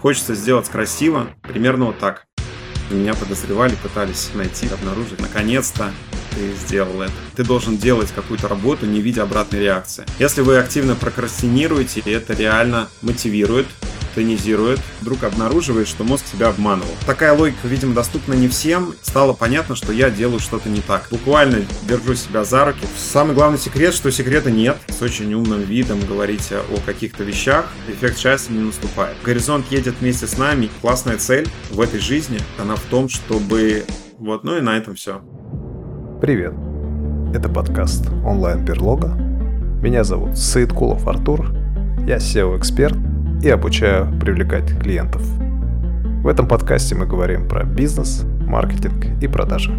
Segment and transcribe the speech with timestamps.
[0.00, 2.26] Хочется сделать красиво, примерно вот так.
[2.90, 5.20] Меня подозревали, пытались найти, обнаружить.
[5.20, 5.90] Наконец-то
[6.30, 7.12] ты сделал это.
[7.36, 10.04] Ты должен делать какую-то работу, не видя обратной реакции.
[10.18, 13.66] Если вы активно прокрастинируете, это реально мотивирует,
[14.14, 16.90] тонизирует, вдруг обнаруживает, что мозг тебя обманывал.
[17.06, 18.94] Такая логика, видимо, доступна не всем.
[19.02, 21.08] Стало понятно, что я делаю что-то не так.
[21.10, 22.86] Буквально держу себя за руки.
[22.96, 24.76] Самый главный секрет, что секрета нет.
[24.88, 29.16] С очень умным видом говорить о каких-то вещах, эффект счастья не наступает.
[29.24, 30.70] Горизонт едет вместе с нами.
[30.80, 33.84] Классная цель в этой жизни, она в том, чтобы...
[34.18, 35.20] Вот, ну и на этом все.
[36.20, 36.54] Привет.
[37.34, 39.14] Это подкаст онлайн-берлога.
[39.82, 41.52] Меня зовут Саидкулов Артур.
[42.06, 42.96] Я SEO-эксперт
[43.42, 45.22] и обучаю привлекать клиентов.
[46.22, 49.72] В этом подкасте мы говорим про бизнес, маркетинг и продажи.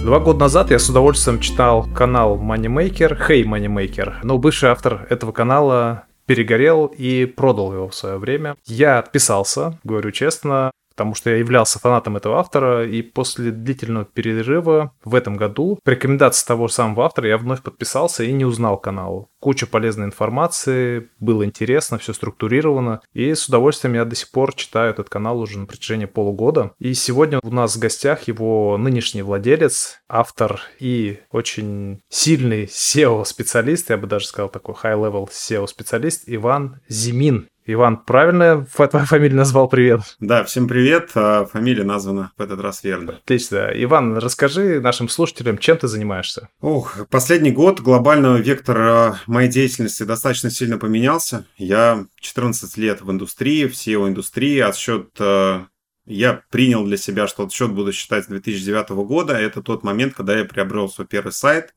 [0.00, 5.32] Два года назад я с удовольствием читал канал Moneymaker, Hey Moneymaker, но бывший автор этого
[5.32, 8.56] канала перегорел и продал его в свое время.
[8.66, 10.70] Я отписался, говорю честно,
[11.00, 15.88] потому что я являлся фанатом этого автора, и после длительного перерыва в этом году по
[15.88, 19.30] рекомендации того же самого автора я вновь подписался и не узнал канал.
[19.40, 24.90] Куча полезной информации, было интересно, все структурировано, и с удовольствием я до сих пор читаю
[24.90, 26.72] этот канал уже на протяжении полугода.
[26.78, 33.96] И сегодня у нас в гостях его нынешний владелец, автор и очень сильный SEO-специалист, я
[33.96, 37.48] бы даже сказал такой high-level SEO-специалист Иван Зимин.
[37.66, 39.68] Иван, правильно твою фамилию назвал?
[39.68, 40.00] Привет.
[40.18, 41.10] Да, всем привет.
[41.14, 43.18] А фамилия названа в этот раз верно.
[43.22, 43.70] Отлично.
[43.74, 46.48] Иван, расскажи нашим слушателям, чем ты занимаешься?
[46.60, 51.46] Ох, последний год глобального вектора моей деятельности достаточно сильно поменялся.
[51.56, 54.58] Я 14 лет в индустрии, в SEO-индустрии.
[54.60, 55.60] Отсчет э,
[56.06, 59.34] я принял для себя, что отсчет буду считать с 2009 года.
[59.34, 61.74] Это тот момент, когда я приобрел свой первый сайт.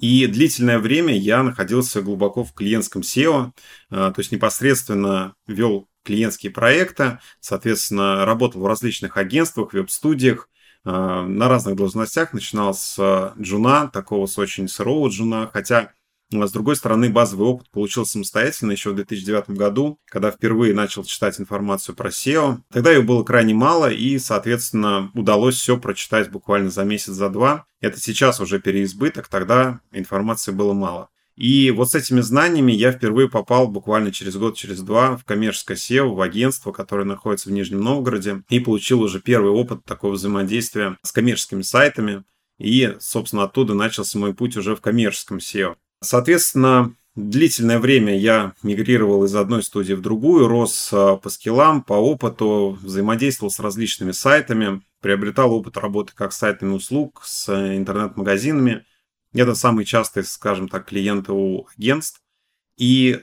[0.00, 3.52] И длительное время я находился глубоко в клиентском SEO,
[3.90, 10.48] а, то есть непосредственно вел клиентские проекты, соответственно, работал в различных агентствах, веб-студиях,
[10.84, 12.32] а, на разных должностях.
[12.32, 12.98] Начинал с
[13.38, 15.92] джуна, такого с очень сырого джуна, хотя
[16.30, 21.40] с другой стороны, базовый опыт получил самостоятельно еще в 2009 году, когда впервые начал читать
[21.40, 22.58] информацию про SEO.
[22.72, 27.66] Тогда ее было крайне мало, и, соответственно, удалось все прочитать буквально за месяц, за два.
[27.80, 31.10] Это сейчас уже переизбыток, тогда информации было мало.
[31.40, 35.76] И вот с этими знаниями я впервые попал буквально через год, через два в коммерческое
[35.76, 40.98] SEO, в агентство, которое находится в Нижнем Новгороде, и получил уже первый опыт такого взаимодействия
[41.02, 42.24] с коммерческими сайтами.
[42.58, 45.76] И, собственно, оттуда начался мой путь уже в коммерческом SEO.
[46.02, 51.92] Соответственно, длительное время я мигрировал из одной студии в другую, рос а, по скиллам, по
[51.92, 58.86] опыту, взаимодействовал с различными сайтами, приобретал опыт работы как с сайтами услуг, с интернет-магазинами.
[59.34, 62.22] Это самые частые, скажем так, клиенты у агентств.
[62.76, 63.20] И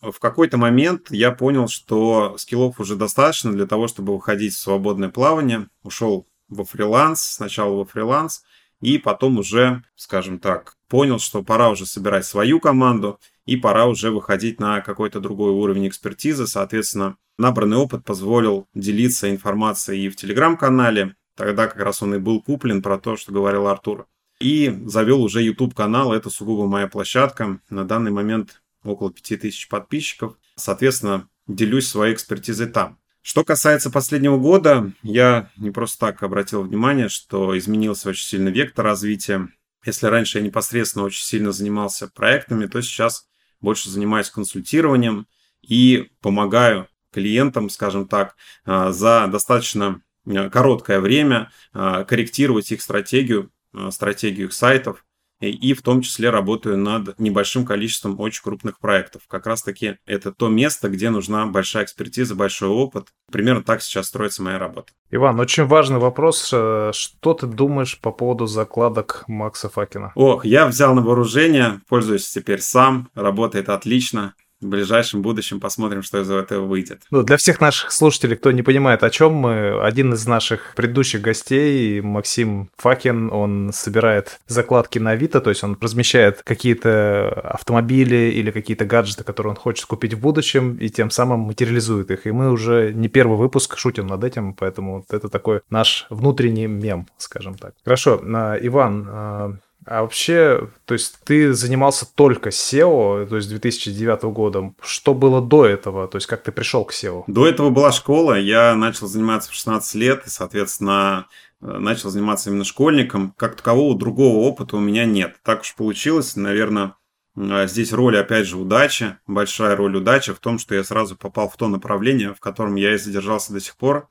[0.00, 5.08] в какой-то момент я понял, что скиллов уже достаточно для того, чтобы выходить в свободное
[5.08, 5.68] плавание.
[5.82, 8.42] Ушел во фриланс, сначала во фриланс,
[8.80, 14.10] и потом уже, скажем так, понял, что пора уже собирать свою команду и пора уже
[14.10, 16.46] выходить на какой-то другой уровень экспертизы.
[16.46, 21.16] Соответственно, набранный опыт позволил делиться информацией и в телеграм-канале.
[21.36, 24.06] Тогда как раз он и был куплен про то, что говорил Артур.
[24.40, 26.12] И завел уже YouTube канал.
[26.12, 27.60] Это сугубо моя площадка.
[27.70, 30.36] На данный момент около 5000 подписчиков.
[30.54, 32.98] Соответственно, делюсь своей экспертизой там.
[33.28, 38.86] Что касается последнего года, я не просто так обратил внимание, что изменился очень сильно вектор
[38.86, 39.50] развития.
[39.84, 43.28] Если раньше я непосредственно очень сильно занимался проектами, то сейчас
[43.60, 45.26] больше занимаюсь консультированием
[45.60, 48.34] и помогаю клиентам, скажем так,
[48.64, 53.52] а, за достаточно а, короткое время а, корректировать их стратегию,
[53.90, 55.04] стратегию их сайтов,
[55.40, 59.22] и в том числе работаю над небольшим количеством очень крупных проектов.
[59.28, 63.08] Как раз таки это то место, где нужна большая экспертиза, большой опыт.
[63.30, 64.92] Примерно так сейчас строится моя работа.
[65.10, 66.50] Иван, очень важный вопрос.
[66.52, 70.12] Э, что ты думаешь по поводу закладок Макса Факина?
[70.14, 76.20] Ох, я взял на вооружение, пользуюсь теперь сам, работает отлично в ближайшем будущем посмотрим, что
[76.20, 77.02] из этого выйдет.
[77.10, 81.20] Ну, для всех наших слушателей, кто не понимает, о чем мы, один из наших предыдущих
[81.20, 88.50] гостей, Максим Факин, он собирает закладки на Авито, то есть он размещает какие-то автомобили или
[88.50, 92.26] какие-то гаджеты, которые он хочет купить в будущем, и тем самым материализует их.
[92.26, 97.06] И мы уже не первый выпуск шутим над этим, поэтому это такой наш внутренний мем,
[97.16, 97.74] скажем так.
[97.84, 104.74] Хорошо, а, Иван, а, вообще, то есть ты занимался только SEO, то есть 2009 года.
[104.82, 106.06] Что было до этого?
[106.08, 107.24] То есть как ты пришел к SEO?
[107.26, 108.38] До этого была школа.
[108.38, 111.26] Я начал заниматься в 16 лет и, соответственно,
[111.62, 113.32] э, начал заниматься именно школьником.
[113.38, 115.36] Как такового другого опыта у меня нет.
[115.42, 116.94] Так уж получилось, наверное,
[117.34, 121.48] А здесь роль, опять же, удачи, большая роль удачи в том, что я сразу попал
[121.48, 124.08] в то направление, в котором я и задержался до сих пор.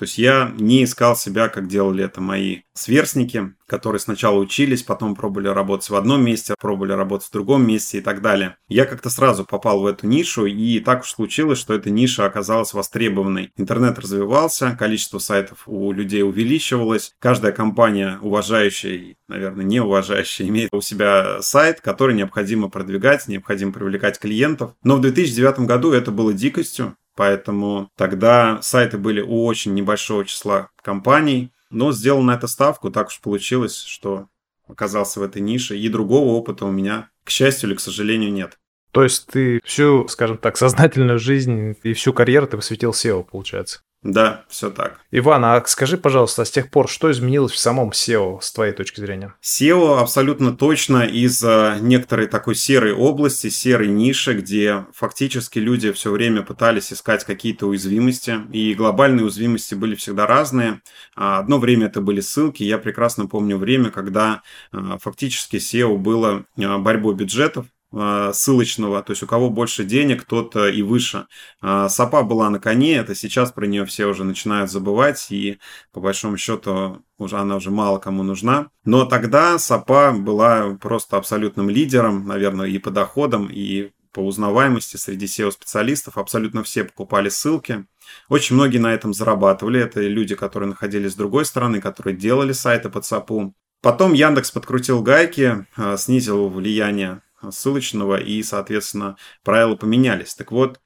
[0.00, 5.14] То есть я не искал себя, как делали это мои сверстники, которые сначала учились, потом
[5.14, 8.56] пробовали работать в одном месте, пробовали работать в другом месте и так далее.
[8.66, 12.72] Я как-то сразу попал в эту нишу, и так уж случилось, что эта ниша оказалась
[12.72, 13.52] востребованной.
[13.58, 20.72] Интернет развивался, количество сайтов у людей увеличивалось, каждая компания, уважающая и, наверное, не уважающая, имеет
[20.72, 24.72] у себя сайт, который необходимо продвигать, необходимо привлекать клиентов.
[24.82, 30.70] Но в 2009 году это было дикостью, Поэтому тогда сайты были у очень небольшого числа
[30.82, 34.28] компаний, но сделал на это ставку, так уж получилось, что
[34.66, 38.58] оказался в этой нише, и другого опыта у меня, к счастью или к сожалению, нет.
[38.90, 43.82] То есть ты всю, скажем так, сознательную жизнь и всю карьеру ты посвятил SEO, получается?
[44.02, 44.98] Да, все так.
[45.10, 49.00] Иван, а скажи, пожалуйста, с тех пор, что изменилось в самом SEO с твоей точки
[49.00, 49.34] зрения?
[49.42, 56.40] SEO абсолютно точно из некоторой такой серой области, серой ниши, где фактически люди все время
[56.42, 60.80] пытались искать какие-то уязвимости, и глобальные уязвимости были всегда разные.
[61.14, 64.42] А одно время это были ссылки, я прекрасно помню время, когда
[64.72, 70.24] а, фактически SEO было а, борьбой бюджетов, а, ссылочного, то есть у кого больше денег,
[70.24, 71.26] тот и выше.
[71.60, 75.58] А, Сапа была на коне, это сейчас про нее все уже начинают забывать, и
[75.92, 78.68] по большому счету уже она уже мало кому нужна.
[78.84, 85.26] Но тогда Сапа была просто абсолютным лидером, наверное, и по доходам, и по узнаваемости среди
[85.26, 86.18] SEO-специалистов.
[86.18, 87.86] Абсолютно все покупали ссылки.
[88.28, 89.80] Очень многие на этом зарабатывали.
[89.80, 93.54] Это люди, которые находились с другой стороны, которые делали сайты под САПу.
[93.82, 100.34] Потом Яндекс подкрутил гайки, а, снизил влияние ссылочного, и, соответственно, правила поменялись.
[100.34, 100.80] Так вот,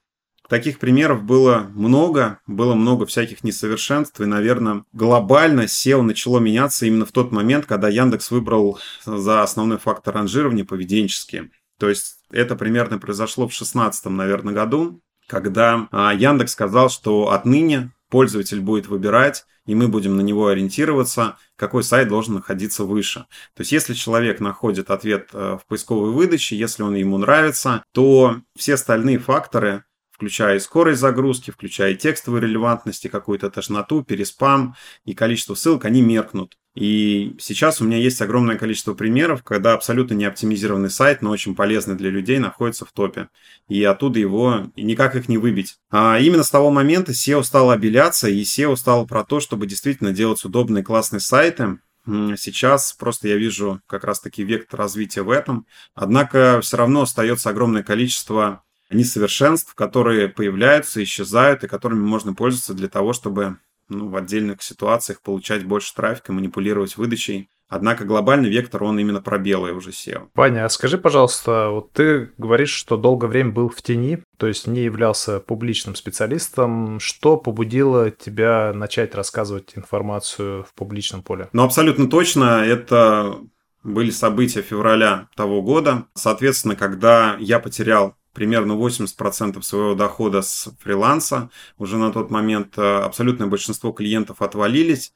[0.49, 7.07] таких примеров было много, было много всяких несовершенств, и, наверное, глобально SEO начало меняться именно
[7.07, 11.51] в тот момент, когда Яндекс выбрал за основной фактор ранжирования поведенческие.
[11.79, 17.93] То есть это примерно произошло в 2016, наверное, году, когда а, Яндекс сказал, что отныне
[18.15, 23.27] пользователь будет выбирать, и мы будем на него ориентироваться, какой сайт должен находиться выше.
[23.57, 28.41] То есть, если человек находит ответ э, в поисковой выдаче, если он ему нравится, то
[28.57, 29.83] все остальные факторы
[30.13, 36.57] включая скорость загрузки, включая текстовую релевантность, и какую-то тошноту, переспам и количество ссылок, они меркнут.
[36.75, 41.55] И сейчас у меня есть огромное количество примеров, когда абсолютно не оптимизированный сайт, но очень
[41.55, 43.29] полезный для людей, находится в топе.
[43.69, 45.77] И оттуда его никак их не выбить.
[45.91, 50.13] А именно с того момента SEO стало обеляться, и SEO стало про то, чтобы действительно
[50.13, 55.67] делать удобные классные сайты, Сейчас просто я вижу как раз-таки вектор развития в этом.
[55.95, 62.89] Однако все равно остается огромное количество несовершенств, которые появляются, исчезают, и которыми можно пользоваться для
[62.89, 63.59] того, чтобы
[63.89, 67.49] ну, в отдельных ситуациях получать больше трафика, манипулировать выдачей.
[67.69, 70.29] Однако глобальный вектор, он именно про белое уже SEO.
[70.35, 74.67] Ваня, а скажи, пожалуйста, вот ты говоришь, что долгое время был в тени, то есть
[74.67, 77.01] не являлся публичным специалистом.
[77.01, 81.49] Что побудило тебя начать рассказывать информацию в публичном поле?
[81.53, 82.65] Ну, абсолютно точно.
[82.65, 83.39] Это
[83.83, 86.07] были события февраля того года.
[86.15, 91.51] Соответственно, когда я потерял примерно 80% своего дохода с фриланса.
[91.79, 95.15] Уже на тот момент э, абсолютное большинство клиентов отвалились.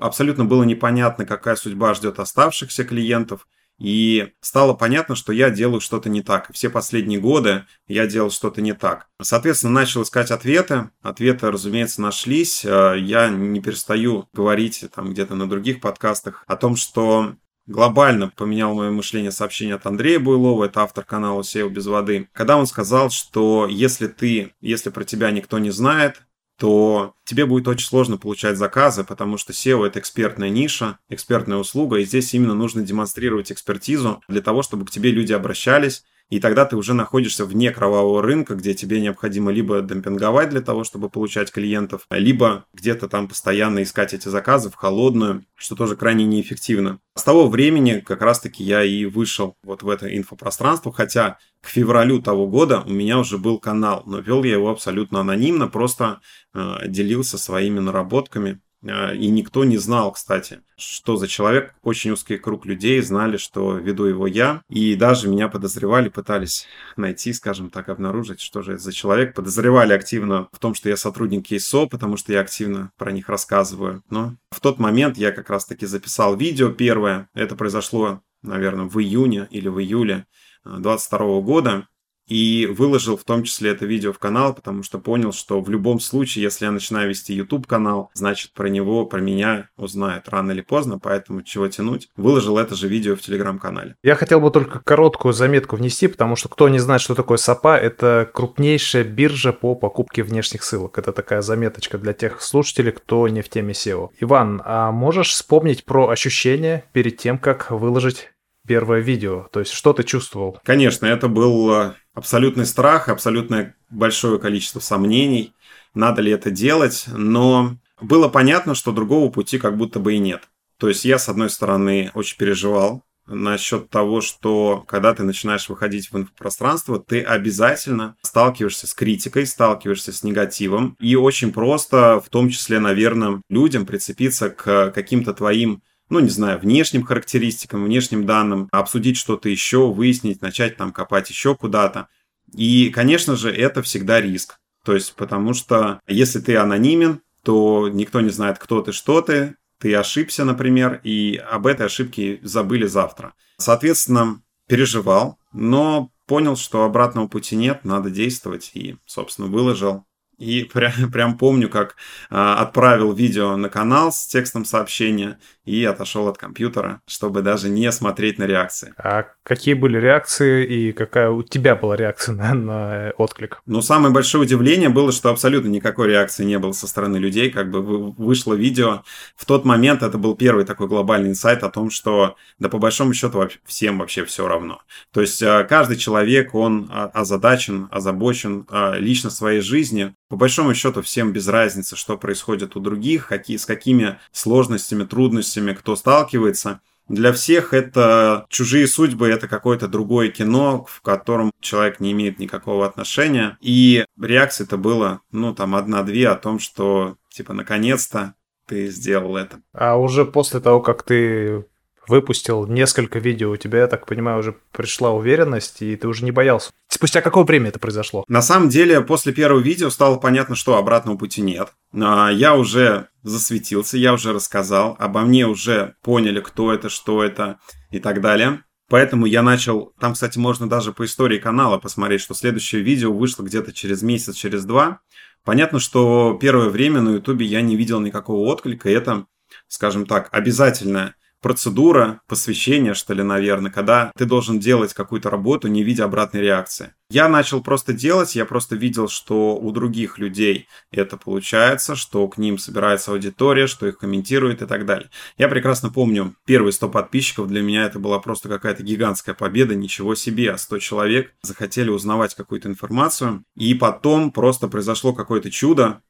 [0.00, 3.46] Абсолютно было непонятно, какая судьба ждет оставшихся клиентов.
[3.80, 6.52] И стало понятно, что я делаю что-то не так.
[6.52, 9.08] все последние годы я делал что-то не так.
[9.22, 10.90] Соответственно, начал искать ответы.
[11.00, 12.62] Ответы, разумеется, нашлись.
[12.64, 17.36] Э, я не перестаю говорить там где-то на других подкастах о том, что
[17.70, 22.56] глобально поменял мое мышление сообщение от Андрея Буйлова, это автор канала SEO без воды, когда
[22.56, 26.22] он сказал, что если ты, если про тебя никто не знает,
[26.58, 31.98] то тебе будет очень сложно получать заказы, потому что SEO это экспертная ниша, экспертная услуга,
[31.98, 36.64] и здесь именно нужно демонстрировать экспертизу для того, чтобы к тебе люди обращались, и тогда
[36.64, 41.50] ты уже находишься вне кровавого рынка, где тебе необходимо либо демпинговать для того, чтобы получать
[41.50, 47.00] клиентов, либо где-то там постоянно искать эти заказы в холодную, что тоже крайне неэффективно.
[47.16, 52.22] С того времени как раз-таки я и вышел вот в это инфопространство, хотя к февралю
[52.22, 56.20] того года у меня уже был канал, но вел я его абсолютно анонимно, просто
[56.54, 61.74] э, делился своими наработками и никто не знал, кстати, что за человек.
[61.82, 64.62] Очень узкий круг людей знали, что веду его я.
[64.68, 69.34] И даже меня подозревали, пытались найти, скажем так, обнаружить, что же это за человек.
[69.34, 74.02] Подозревали активно в том, что я сотрудник КИСО, потому что я активно про них рассказываю.
[74.08, 77.28] Но в тот момент я как раз-таки записал видео первое.
[77.34, 80.26] Это произошло, наверное, в июне или в июле
[80.64, 81.88] 22 а, года.
[82.30, 86.00] И выложил в том числе это видео в канал, потому что понял, что в любом
[86.00, 90.60] случае, если я начинаю вести YouTube канал, значит про него, про меня узнают рано или
[90.62, 92.08] поздно, поэтому чего тянуть.
[92.16, 93.96] Выложил это же видео в телеграм-канале.
[94.02, 97.76] Я хотел бы только короткую заметку внести, потому что кто не знает, что такое САПА,
[97.76, 100.98] это крупнейшая биржа по покупке внешних ссылок.
[100.98, 104.10] Это такая заметочка для тех слушателей, кто не в теме SEO.
[104.20, 108.29] Иван, а можешь вспомнить про ощущения перед тем, как выложить
[108.66, 109.48] первое видео?
[109.52, 110.58] То есть что ты чувствовал?
[110.64, 115.52] Конечно, это был э, абсолютный страх, абсолютное большое количество сомнений,
[115.94, 120.42] надо ли это делать, но было понятно, что другого пути как будто бы и нет.
[120.78, 126.10] То есть я, с одной стороны, очень переживал насчет того, что когда ты начинаешь выходить
[126.10, 132.48] в инфопространство, ты обязательно сталкиваешься с критикой, сталкиваешься с негативом, и очень просто, в том
[132.48, 139.16] числе, наверное, людям прицепиться к каким-то твоим ну, не знаю, внешним характеристикам, внешним данным, обсудить
[139.16, 142.08] что-то еще, выяснить, начать там копать еще куда-то.
[142.52, 144.58] И, конечно же, это всегда риск.
[144.84, 149.56] То есть, потому что если ты анонимен, то никто не знает, кто ты, что ты,
[149.78, 153.34] ты ошибся, например, и об этой ошибке забыли завтра.
[153.56, 160.04] Соответственно, переживал, но понял, что обратного пути нет, надо действовать, и, собственно, выложил
[160.40, 161.96] и прям, прям помню, как
[162.30, 167.92] а, отправил видео на канал с текстом сообщения и отошел от компьютера, чтобы даже не
[167.92, 168.92] смотреть на реакции.
[168.96, 173.62] А какие были реакции и какая у тебя была реакция на, на отклик?
[173.66, 177.50] Ну, самое большое удивление было, что абсолютно никакой реакции не было со стороны людей.
[177.50, 179.02] Как бы вышло видео.
[179.36, 183.12] В тот момент это был первый такой глобальный инсайт о том, что, да по большому
[183.12, 184.80] счету, всем вообще все равно.
[185.12, 188.66] То есть а, каждый человек, он а, озадачен, озабочен
[188.98, 193.66] лично своей жизнью, по большому счету всем без разницы, что происходит у других, какие, с
[193.66, 196.80] какими сложностями, трудностями кто сталкивается.
[197.08, 202.86] Для всех это чужие судьбы, это какое-то другое кино, в котором человек не имеет никакого
[202.86, 203.58] отношения.
[203.60, 208.34] И реакция-то была, ну, там, одна-две о том, что, типа, наконец-то
[208.68, 209.60] ты сделал это.
[209.72, 211.64] А уже после того, как ты
[212.10, 216.32] выпустил несколько видео, у тебя, я так понимаю, уже пришла уверенность, и ты уже не
[216.32, 216.70] боялся.
[216.88, 218.24] Спустя какое время это произошло?
[218.28, 221.72] На самом деле, после первого видео стало понятно, что обратного пути нет.
[221.94, 227.60] А, я уже засветился, я уже рассказал, обо мне уже поняли, кто это, что это
[227.90, 228.64] и так далее.
[228.88, 229.92] Поэтому я начал...
[230.00, 234.34] Там, кстати, можно даже по истории канала посмотреть, что следующее видео вышло где-то через месяц,
[234.34, 234.98] через два.
[235.44, 239.26] Понятно, что первое время на Ютубе я не видел никакого отклика, и это,
[239.68, 245.82] скажем так, обязательная процедура посвящения, что ли, наверное, когда ты должен делать какую-то работу, не
[245.82, 246.94] видя обратной реакции.
[247.10, 252.38] Я начал просто делать, я просто видел, что у других людей это получается, что к
[252.38, 255.10] ним собирается аудитория, что их комментируют и так далее.
[255.36, 260.14] Я прекрасно помню, первые 100 подписчиков для меня это была просто какая-то гигантская победа, ничего
[260.14, 266.00] себе, 100 человек захотели узнавать какую-то информацию, и потом просто произошло какое-то чудо, а,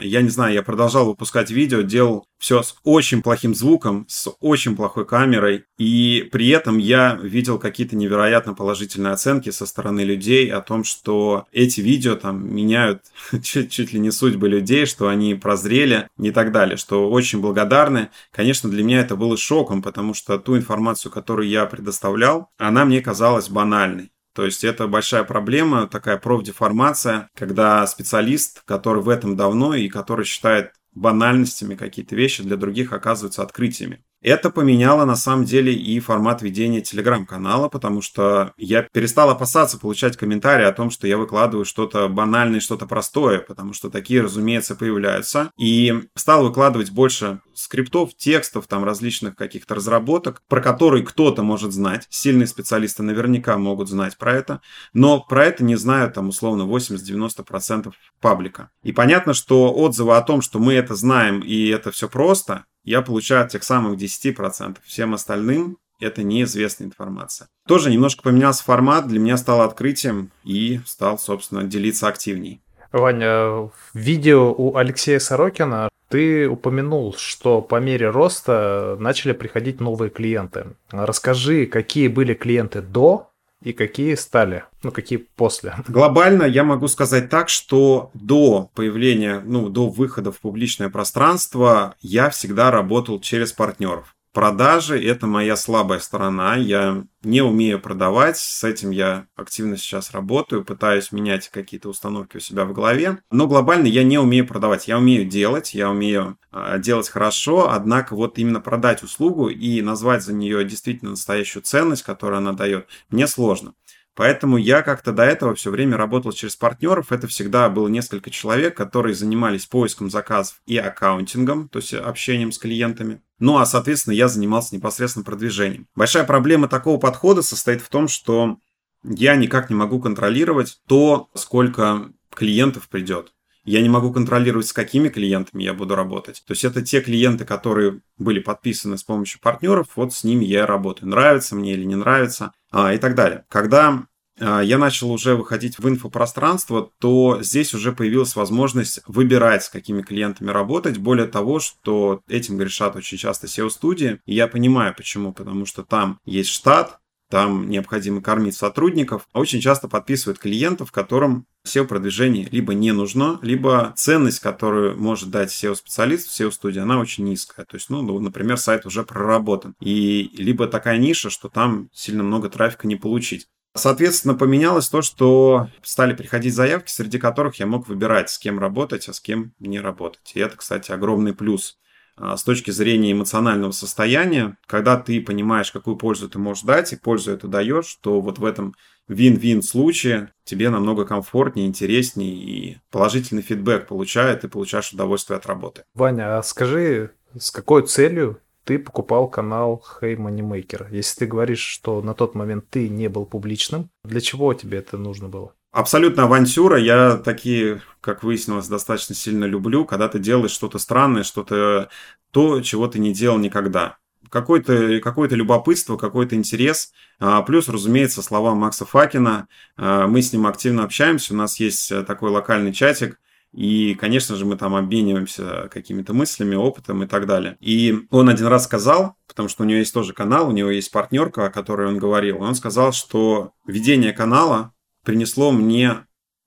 [0.00, 4.76] я не знаю, я продолжал выпускать видео, делал все с очень плохим звуком, с очень
[4.76, 10.60] плохой камерой, и при этом я видел какие-то невероятно положительные оценки со стороны людей о
[10.60, 13.04] том, что эти видео там меняют
[13.42, 18.10] чуть, чуть ли не судьбы людей, что они прозрели и так далее, что очень благодарны.
[18.30, 23.00] Конечно, для меня это было шоком, потому что ту информацию, которую я предоставлял, она мне
[23.00, 24.10] казалась банальной.
[24.34, 30.24] То есть это большая проблема, такая профдеформация, когда специалист, который в этом давно и который
[30.24, 34.04] считает банальностями какие-то вещи, для других оказываются открытиями.
[34.24, 40.16] Это поменяло на самом деле и формат ведения телеграм-канала, потому что я перестал опасаться получать
[40.16, 45.50] комментарии о том, что я выкладываю что-то банальное, что-то простое, потому что такие, разумеется, появляются.
[45.58, 52.06] И стал выкладывать больше скриптов, текстов, там различных каких-то разработок, про которые кто-то может знать.
[52.08, 54.62] Сильные специалисты наверняка могут знать про это,
[54.94, 58.70] но про это не знают там условно 80-90% паблика.
[58.82, 63.02] И понятно, что отзывы о том, что мы это знаем и это все просто, я
[63.02, 64.76] получаю от тех самых 10%.
[64.84, 67.48] Всем остальным это неизвестная информация.
[67.66, 72.60] Тоже немножко поменялся формат, для меня стало открытием и стал, собственно, делиться активней.
[72.92, 80.10] Ваня, в видео у Алексея Сорокина ты упомянул, что по мере роста начали приходить новые
[80.10, 80.76] клиенты.
[80.90, 83.30] Расскажи, какие были клиенты до
[83.64, 85.74] и какие стали, ну, какие после?
[85.88, 92.28] Глобально я могу сказать так, что до появления, ну, до выхода в публичное пространство я
[92.28, 94.13] всегда работал через партнеров.
[94.34, 96.56] Продажи– это моя слабая сторона.
[96.56, 98.36] Я не умею продавать.
[98.36, 103.18] С этим я активно сейчас работаю, пытаюсь менять какие-то установки у себя в голове.
[103.30, 104.88] Но глобально я не умею продавать.
[104.88, 107.70] Я умею делать, я умею э, делать хорошо.
[107.70, 112.88] Однако вот именно продать услугу и назвать за нее действительно настоящую ценность, которую она дает,
[113.10, 113.74] мне сложно.
[114.16, 117.10] Поэтому я как-то до этого все время работал через партнеров.
[117.10, 122.58] Это всегда было несколько человек, которые занимались поиском заказов и аккаунтингом, то есть общением с
[122.58, 123.20] клиентами.
[123.40, 125.88] Ну а, соответственно, я занимался непосредственно продвижением.
[125.96, 128.58] Большая проблема такого подхода состоит в том, что
[129.02, 133.33] я никак не могу контролировать то, сколько клиентов придет.
[133.64, 136.42] Я не могу контролировать, с какими клиентами я буду работать.
[136.46, 140.66] То есть это те клиенты, которые были подписаны с помощью партнеров, вот с ними я
[140.66, 141.08] работаю.
[141.08, 143.44] Нравится мне или не нравится а, и так далее.
[143.48, 144.04] Когда
[144.40, 150.02] а, я начал уже выходить в инфопространство, то здесь уже появилась возможность выбирать, с какими
[150.02, 150.98] клиентами работать.
[150.98, 154.20] Более того, что этим грешат очень часто SEO-студии.
[154.26, 155.32] И я понимаю, почему.
[155.32, 156.98] Потому что там есть штат,
[157.30, 163.92] там необходимо кормить сотрудников, а очень часто подписывают клиентов, которым SEO-продвижение либо не нужно, либо
[163.96, 167.64] ценность, которую может дать SEO-специалист в SEO-студии, она очень низкая.
[167.64, 169.74] То есть, ну, ну, например, сайт уже проработан.
[169.80, 173.48] И либо такая ниша, что там сильно много трафика не получить.
[173.76, 179.08] Соответственно, поменялось то, что стали приходить заявки, среди которых я мог выбирать, с кем работать,
[179.08, 180.32] а с кем не работать.
[180.34, 181.76] И это, кстати, огромный плюс
[182.18, 187.32] с точки зрения эмоционального состояния, когда ты понимаешь, какую пользу ты можешь дать, и пользу
[187.32, 188.74] эту даешь, то вот в этом
[189.08, 195.84] вин-вин случае тебе намного комфортнее, интереснее и положительный фидбэк получает, ты получаешь удовольствие от работы.
[195.94, 200.86] Ваня, а скажи, с какой целью ты покупал канал Hey Moneymaker?
[200.90, 204.96] Если ты говоришь, что на тот момент ты не был публичным, для чего тебе это
[204.96, 205.52] нужно было?
[205.74, 206.78] Абсолютно авантюра.
[206.78, 211.88] Я такие, как выяснилось, достаточно сильно люблю, когда ты делаешь что-то странное, что-то
[212.30, 213.96] то, чего ты не делал никогда.
[214.30, 216.92] Какое-то какое любопытство, какой-то интерес.
[217.18, 219.48] А, плюс, разумеется, слова Макса Факина.
[219.76, 221.34] А, мы с ним активно общаемся.
[221.34, 223.18] У нас есть э, такой локальный чатик.
[223.52, 227.56] И, конечно же, мы там обмениваемся какими-то мыслями, опытом и так далее.
[227.58, 230.92] И он один раз сказал, потому что у него есть тоже канал, у него есть
[230.92, 232.42] партнерка, о которой он говорил.
[232.42, 234.73] Он сказал, что ведение канала
[235.04, 236.06] принесло мне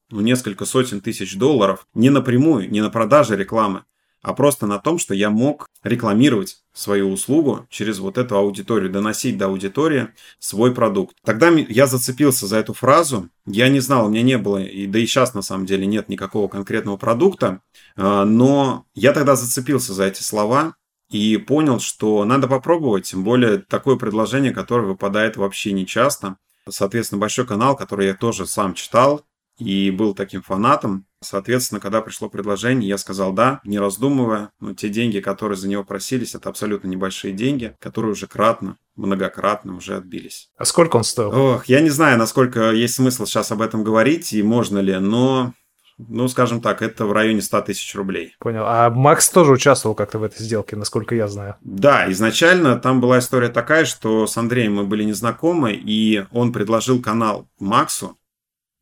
[0.10, 3.84] ну, несколько сотен тысяч долларов не напрямую, не на продаже рекламы,
[4.22, 9.38] а просто на том, что я мог рекламировать свою услугу через вот эту аудиторию, доносить
[9.38, 10.10] до аудитории
[10.40, 11.16] свой продукт.
[11.24, 15.00] Тогда я зацепился за эту фразу, я не знал, у меня не было, и да
[15.00, 17.62] и сейчас на самом деле нет никакого конкретного продукта,
[17.96, 20.76] а, но я тогда зацепился за эти слова
[21.10, 26.38] и понял, что надо попробовать, тем более такое предложение, которое выпадает вообще не часто.
[26.70, 29.24] Соответственно, большой канал, который я тоже сам читал
[29.58, 31.06] и был таким фанатом.
[31.22, 34.52] Соответственно, когда пришло предложение, я сказал да, не раздумывая.
[34.60, 39.76] Но те деньги, которые за него просились, это абсолютно небольшие деньги, которые уже кратно, многократно
[39.76, 40.50] уже отбились.
[40.58, 41.32] А сколько он стоил?
[41.34, 45.54] Ох, я не знаю, насколько есть смысл сейчас об этом говорить и можно ли, но
[45.98, 48.36] ну, скажем так, это в районе 100 тысяч рублей.
[48.40, 48.64] Понял.
[48.66, 51.56] А Макс тоже участвовал как-то в этой сделке, насколько я знаю.
[51.62, 57.02] Да, изначально там была история такая, что с Андреем мы были незнакомы, и он предложил
[57.02, 58.18] канал Максу,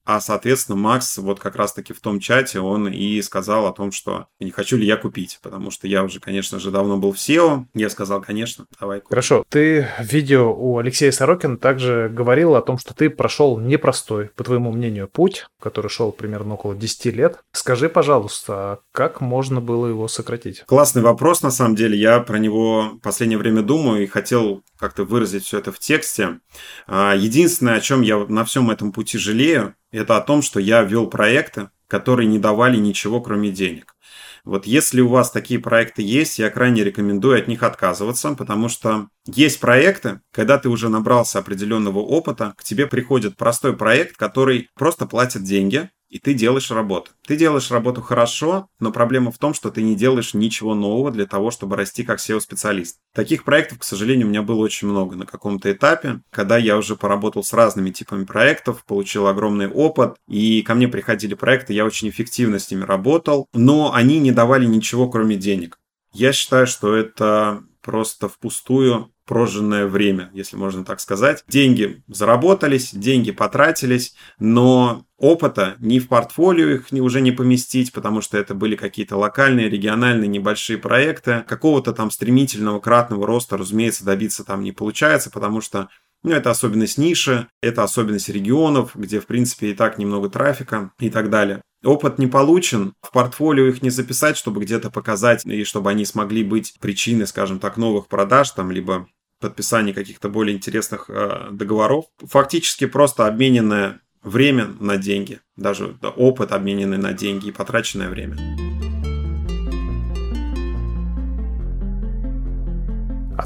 [0.05, 4.27] а, соответственно, Макс вот как раз-таки в том чате он и сказал о том, что
[4.39, 7.65] не хочу ли я купить, потому что я уже, конечно же, давно был в SEO.
[7.73, 9.09] Я сказал, конечно, давай купим.
[9.09, 9.43] Хорошо.
[9.49, 14.43] Ты в видео у Алексея Сорокина также говорил о том, что ты прошел непростой, по
[14.43, 17.39] твоему мнению, путь, который шел примерно около 10 лет.
[17.51, 20.63] Скажи, пожалуйста, а как можно было его сократить?
[20.67, 21.97] Классный вопрос, на самом деле.
[21.97, 26.39] Я про него в последнее время думаю и хотел как-то выразить все это в тексте.
[26.85, 30.83] А, единственное, о чем я на всем этом пути жалею, это о том, что я
[30.83, 33.95] вел проекты, которые не давали ничего, кроме денег.
[34.43, 39.07] Вот если у вас такие проекты есть, я крайне рекомендую от них отказываться, потому что
[39.25, 45.07] есть проекты, когда ты уже набрался определенного опыта, к тебе приходит простой проект, который просто
[45.07, 47.11] платит деньги, и ты делаешь работу.
[47.25, 51.25] Ты делаешь работу хорошо, но проблема в том, что ты не делаешь ничего нового для
[51.25, 52.99] того, чтобы расти как SEO-специалист.
[53.13, 56.95] Таких проектов, к сожалению, у меня было очень много на каком-то этапе, когда я уже
[56.95, 62.09] поработал с разными типами проектов, получил огромный опыт, и ко мне приходили проекты, я очень
[62.09, 65.79] эффективно с ними работал, но они не давали ничего, кроме денег.
[66.13, 71.43] Я считаю, что это просто впустую проженное время, если можно так сказать.
[71.47, 78.37] Деньги заработались, деньги потратились, но опыта ни в портфолио их уже не поместить, потому что
[78.37, 81.43] это были какие-то локальные, региональные, небольшие проекты.
[81.47, 85.89] Какого-то там стремительного кратного роста, разумеется, добиться там не получается, потому что
[86.23, 91.11] ну, это особенность ниши, это особенность регионов, где, в принципе, и так немного трафика и
[91.11, 91.61] так далее.
[91.85, 96.43] Опыт не получен, в портфолио их не записать, чтобы где-то показать, и чтобы они смогли
[96.43, 99.07] быть причиной, скажем так, новых продаж, там, либо
[99.39, 102.05] подписания каких-то более интересных э, договоров.
[102.23, 108.37] Фактически просто обмененное время на деньги, даже опыт обмененный на деньги и потраченное время.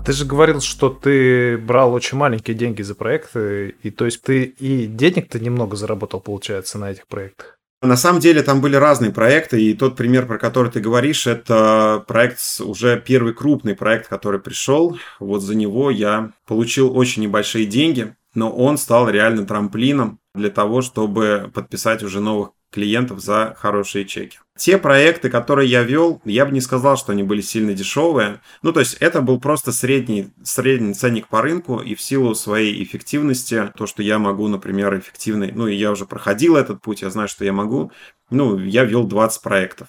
[0.09, 4.43] Ты же говорил, что ты брал очень маленькие деньги за проекты, и то есть ты
[4.43, 7.58] и денег-то немного заработал, получается, на этих проектах.
[7.81, 12.03] На самом деле там были разные проекты, и тот пример, про который ты говоришь, это
[12.07, 14.97] проект, уже первый крупный проект, который пришел.
[15.19, 20.81] Вот за него я получил очень небольшие деньги, но он стал реально трамплином для того,
[20.81, 24.39] чтобы подписать уже новых клиентов за хорошие чеки.
[24.59, 28.41] Те проекты, которые я вел, я бы не сказал, что они были сильно дешевые.
[28.61, 32.83] Ну, то есть это был просто средний, средний ценник по рынку, и в силу своей
[32.83, 37.09] эффективности, то, что я могу, например, эффективный, ну, и я уже проходил этот путь, я
[37.09, 37.93] знаю, что я могу,
[38.31, 39.87] ну, я вел 20 проектов.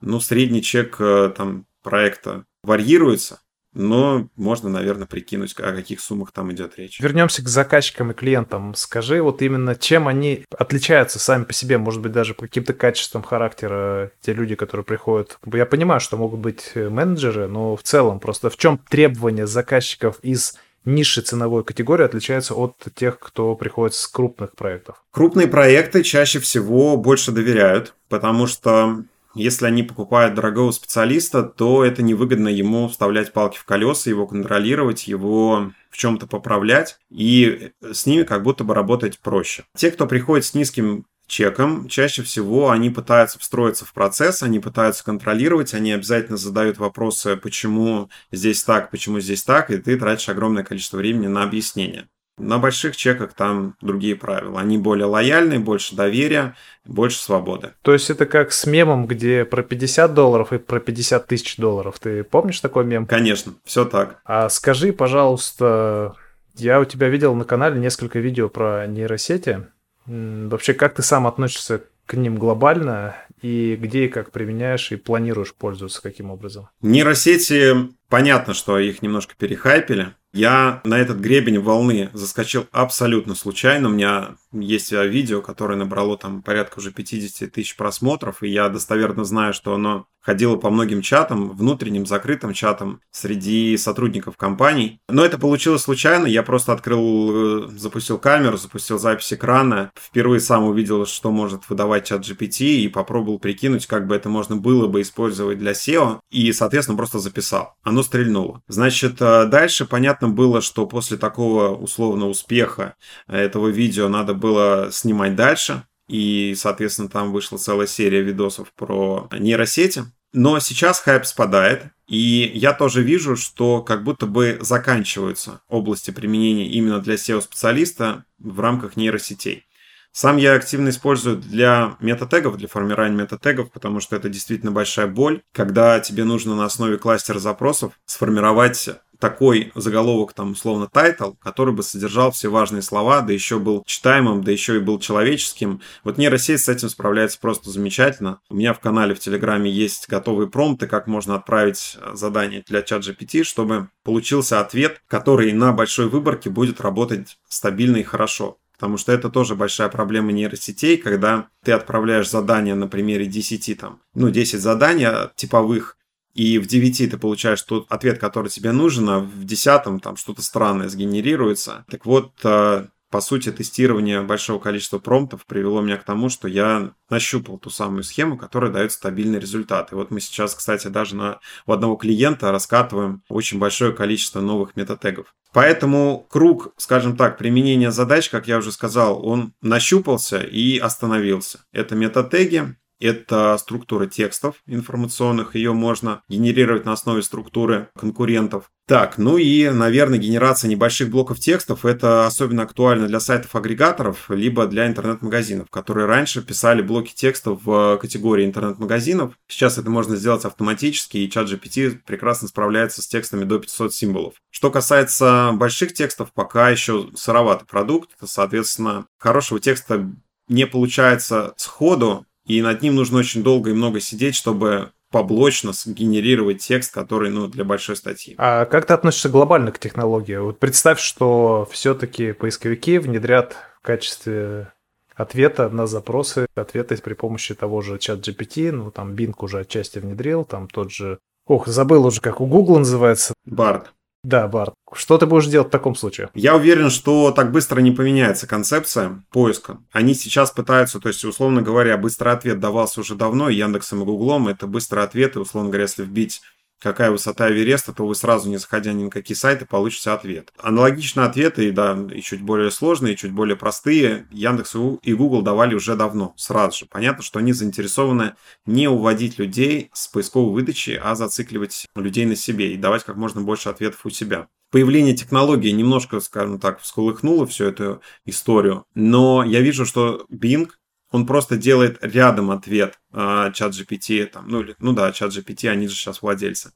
[0.00, 3.40] Ну, средний чек э, там проекта варьируется,
[3.74, 7.00] но можно, наверное, прикинуть, о каких суммах там идет речь.
[7.00, 8.74] Вернемся к заказчикам и клиентам.
[8.74, 13.22] Скажи, вот именно чем они отличаются сами по себе, может быть, даже по каким-то качествам
[13.22, 15.38] характера, те люди, которые приходят.
[15.52, 20.56] Я понимаю, что могут быть менеджеры, но в целом просто в чем требования заказчиков из
[20.84, 25.02] низшей ценовой категории отличаются от тех, кто приходит с крупных проектов?
[25.10, 29.04] Крупные проекты чаще всего больше доверяют, потому что
[29.34, 35.06] если они покупают дорогого специалиста, то это невыгодно ему вставлять палки в колеса, его контролировать,
[35.06, 39.64] его в чем-то поправлять, и с ними как будто бы работать проще.
[39.76, 45.04] Те, кто приходит с низким чеком, чаще всего они пытаются встроиться в процесс, они пытаются
[45.04, 50.64] контролировать, они обязательно задают вопросы, почему здесь так, почему здесь так, и ты тратишь огромное
[50.64, 52.08] количество времени на объяснение.
[52.36, 54.60] На больших чеках там другие правила.
[54.60, 57.72] Они более лояльные, больше доверия, больше свободы.
[57.82, 61.98] То есть это как с мемом, где про 50 долларов и про 50 тысяч долларов.
[62.00, 63.06] Ты помнишь такой мем?
[63.06, 64.20] Конечно, все так.
[64.24, 66.16] А скажи, пожалуйста,
[66.56, 69.66] я у тебя видел на канале несколько видео про нейросети.
[70.06, 75.54] Вообще, как ты сам относишься к ним глобально и где и как применяешь и планируешь
[75.54, 76.68] пользоваться каким образом?
[76.82, 77.74] Нейросети,
[78.08, 80.14] понятно, что их немножко перехайпили.
[80.34, 83.88] Я на этот гребень волны заскочил абсолютно случайно.
[83.88, 89.24] У меня есть видео, которое набрало там порядка уже 50 тысяч просмотров, и я достоверно
[89.24, 95.00] знаю, что оно ходило по многим чатам, внутренним закрытым чатам среди сотрудников компаний.
[95.08, 96.26] Но это получилось случайно.
[96.26, 102.06] Я просто открыл, э, запустил камеру, запустил запись экрана, впервые сам увидел, что может выдавать
[102.06, 106.52] чат GPT, и попробовал прикинуть, как бы это можно было бы использовать для SEO, и,
[106.52, 107.74] соответственно, просто записал.
[107.82, 108.62] Оно стрельнуло.
[108.66, 112.94] Значит, э, дальше понятно было, что после такого условного успеха
[113.26, 120.04] этого видео надо было снимать дальше, и, соответственно, там вышла целая серия видосов про нейросети.
[120.32, 126.66] Но сейчас хайп спадает, и я тоже вижу, что как будто бы заканчиваются области применения
[126.66, 129.66] именно для SEO-специалиста в рамках нейросетей.
[130.10, 135.42] Сам я активно использую для метатегов, для формирования метатегов, потому что это действительно большая боль,
[135.52, 141.82] когда тебе нужно на основе кластера запросов сформировать такой заголовок, там, условно, title, который бы
[141.82, 145.80] содержал все важные слова, да еще был читаемым, да еще и был человеческим.
[146.02, 148.40] Вот нейросеть с этим справляется просто замечательно.
[148.48, 153.44] У меня в канале в Телеграме есть готовые промпты, как можно отправить задание для ChatGPT,
[153.44, 158.58] чтобы получился ответ, который на большой выборке будет работать стабильно и хорошо.
[158.74, 164.00] Потому что это тоже большая проблема нейросетей, когда ты отправляешь задание на примере 10, там,
[164.14, 165.96] ну, 10 заданий типовых,
[166.34, 170.42] и в 9 ты получаешь тот ответ, который тебе нужен, а в 10 там что-то
[170.42, 171.84] странное сгенерируется.
[171.88, 176.90] Так вот, э, по сути, тестирование большого количества промптов привело меня к тому, что я
[177.08, 179.92] нащупал ту самую схему, которая дает стабильный результат.
[179.92, 184.74] И вот мы сейчас, кстати, даже на, у одного клиента раскатываем очень большое количество новых
[184.74, 185.32] метатегов.
[185.52, 191.60] Поэтому круг, скажем так, применения задач, как я уже сказал, он нащупался и остановился.
[191.70, 198.70] Это метатеги, это структура текстов информационных, ее можно генерировать на основе структуры конкурентов.
[198.86, 204.86] Так, ну и, наверное, генерация небольших блоков текстов, это особенно актуально для сайтов-агрегаторов, либо для
[204.86, 209.38] интернет-магазинов, которые раньше писали блоки текстов в категории интернет-магазинов.
[209.48, 214.34] Сейчас это можно сделать автоматически, и чат GPT прекрасно справляется с текстами до 500 символов.
[214.50, 220.12] Что касается больших текстов, пока еще сыроватый продукт, соответственно, хорошего текста
[220.48, 226.58] не получается сходу, и над ним нужно очень долго и много сидеть, чтобы поблочно сгенерировать
[226.58, 228.34] текст, который, ну, для большой статьи.
[228.36, 230.36] А как ты относишься глобально к технологии?
[230.36, 234.72] Вот представь, что все-таки поисковики внедрят в качестве
[235.14, 240.00] ответа на запросы, ответы при помощи того же чат GPT, ну, там Bing уже отчасти
[240.00, 241.18] внедрил, там тот же...
[241.46, 243.34] Ох, забыл уже, как у Google называется.
[243.46, 243.86] Bard.
[244.24, 244.72] Да, Барт.
[244.94, 246.30] Что ты будешь делать в таком случае?
[246.34, 249.78] Я уверен, что так быстро не поменяется концепция поиска.
[249.92, 254.48] Они сейчас пытаются, то есть, условно говоря, быстрый ответ давался уже давно Яндексом и Гуглом.
[254.48, 256.40] Это быстрый ответ, и, условно говоря, если вбить
[256.80, 260.52] какая высота Эвереста, то вы сразу, не заходя ни на какие сайты, получите ответ.
[260.58, 265.74] Аналогичные ответы, да, и чуть более сложные, и чуть более простые, Яндекс и Google давали
[265.74, 266.86] уже давно, сразу же.
[266.86, 268.34] Понятно, что они заинтересованы
[268.66, 273.40] не уводить людей с поисковой выдачи, а зацикливать людей на себе и давать как можно
[273.40, 279.60] больше ответов у себя появление технологии немножко, скажем так, всколыхнуло всю эту историю, но я
[279.60, 280.68] вижу, что Bing
[281.14, 285.68] он просто делает рядом ответ э, чат GPT, там, ну, или, ну да, чат GPT,
[285.68, 286.72] они же сейчас владельцы,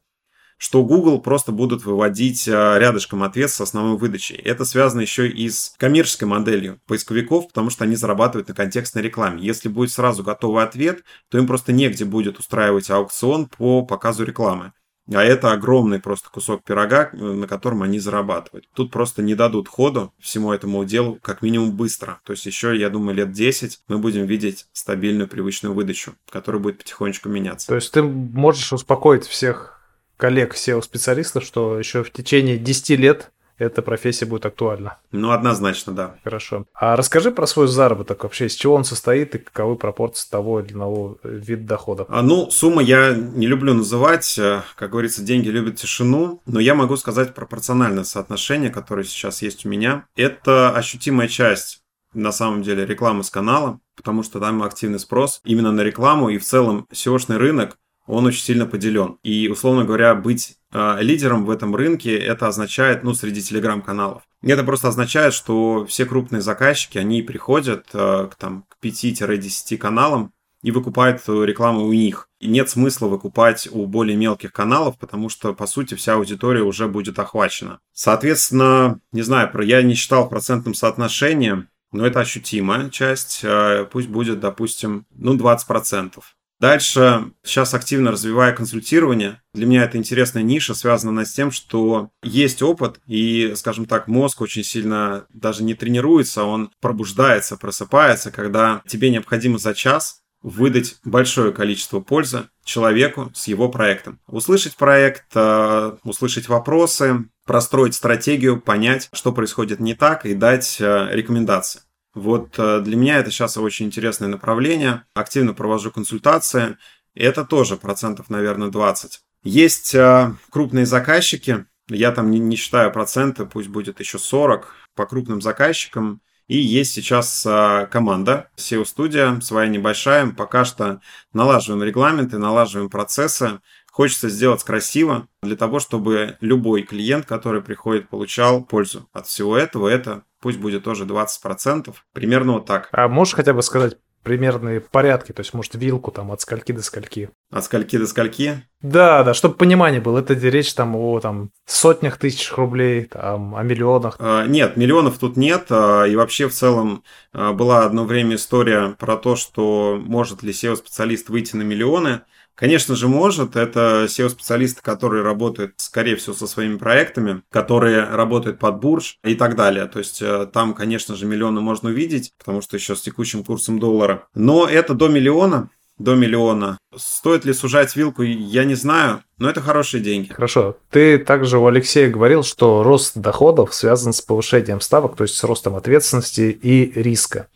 [0.59, 4.37] что Google просто будут выводить э, рядышком ответ с основной выдачей.
[4.37, 9.45] Это связано еще и с коммерческой моделью поисковиков, потому что они зарабатывают на контекстной рекламе.
[9.45, 14.73] Если будет сразу готовый ответ, то им просто негде будет устраивать аукцион по показу рекламы.
[15.13, 18.67] А это огромный просто кусок пирога, на котором они зарабатывают.
[18.75, 22.21] Тут просто не дадут ходу всему этому делу, как минимум быстро.
[22.25, 26.79] То есть еще, я думаю, лет 10 мы будем видеть стабильную привычную выдачу, которая будет
[26.79, 27.69] потихонечку меняться.
[27.69, 29.81] То есть ты можешь успокоить всех
[30.17, 34.99] коллег, SEO-специалистов, что еще в течение 10 лет эта профессия будет актуальна.
[35.13, 36.15] Ну, однозначно, да.
[36.25, 36.65] Хорошо.
[36.75, 40.73] А расскажи про свой заработок вообще, из чего он состоит и каковы пропорции того или
[40.73, 42.07] иного вида дохода.
[42.09, 44.39] А, ну, сумма я не люблю называть.
[44.39, 46.41] Э, как говорится, деньги любят тишину.
[46.47, 50.07] Но я могу сказать пропорциональное соотношение, которое сейчас есть у меня.
[50.17, 51.83] Это ощутимая часть
[52.15, 56.39] на самом деле рекламы с канала, потому что там активный спрос именно на рекламу и
[56.39, 57.77] в целом SEO-шный рынок
[58.09, 59.19] он очень сильно поделен.
[59.23, 64.23] И, условно говоря, быть э, лидером в этом рынке, это означает, ну, среди телеграм-каналов.
[64.43, 70.33] Это просто означает, что все крупные заказчики, они приходят э, к, там, к 5-10 каналам
[70.63, 72.29] и выкупают рекламу у них.
[72.41, 76.89] И нет смысла выкупать у более мелких каналов, потому что, по сути, вся аудитория уже
[76.89, 77.81] будет охвачена.
[77.93, 83.41] Соответственно, не знаю, я не считал в процентном соотношении, но это ощутимая часть.
[83.43, 86.23] Э, пусть будет, допустим, ну, 20%.
[86.61, 89.41] Дальше сейчас активно развиваю консультирование.
[89.55, 94.41] Для меня это интересная ниша, связана с тем, что есть опыт, и, скажем так, мозг
[94.41, 101.53] очень сильно даже не тренируется, он пробуждается, просыпается, когда тебе необходимо за час выдать большое
[101.53, 104.21] количество пользы человеку с его проектом.
[104.27, 111.09] Услышать проект, э, услышать вопросы, простроить стратегию, понять, что происходит не так и дать э,
[111.11, 111.81] рекомендации.
[112.19, 115.05] Вот э, для меня это сейчас очень интересное направление.
[115.15, 116.77] Активно провожу консультации.
[117.15, 119.21] Это тоже процентов, наверное, 20.
[119.45, 121.67] Есть э, крупные заказчики.
[121.89, 126.21] Я там не, не считаю проценты, пусть будет еще 40 по крупным заказчикам.
[126.49, 130.31] И есть сейчас э, команда SEO-студия, своя небольшая.
[130.33, 131.01] Пока что
[131.33, 133.61] налаживаем регламенты, налаживаем процессы.
[133.93, 139.89] Хочется сделать красиво для того, чтобы любой клиент, который приходит, получал пользу от всего этого.
[139.89, 142.89] Это пусть будет тоже 20%, примерно вот так.
[142.93, 146.83] А можешь хотя бы сказать примерные порядки, то есть, может, вилку там от скольки до
[146.83, 147.31] скольки?
[147.51, 148.63] От скольки до скольки?
[148.83, 153.63] Да, да, чтобы понимание было, это речь там о там, сотнях тысяч рублей, там, о
[153.63, 154.17] миллионах.
[154.19, 158.95] А, нет, миллионов тут нет, а, и вообще в целом а, была одно время история
[158.99, 162.21] про то, что может ли SEO-специалист выйти на миллионы,
[162.59, 163.55] Конечно же, может.
[163.55, 169.55] Это SEO-специалисты, которые работают, скорее всего, со своими проектами, которые работают под бурж и так
[169.55, 169.87] далее.
[169.87, 173.79] То есть э, там, конечно же, миллионы можно увидеть, потому что еще с текущим курсом
[173.79, 174.27] доллара.
[174.35, 176.79] Но это до миллиона, до миллиона.
[176.97, 180.33] Стоит ли сужать вилку, я не знаю, но это хорошие деньги.
[180.33, 180.79] Хорошо.
[180.91, 185.45] Ты также у Алексея говорил, что рост доходов связан с повышением ставок, то есть с
[185.45, 187.47] ростом ответственности и риска.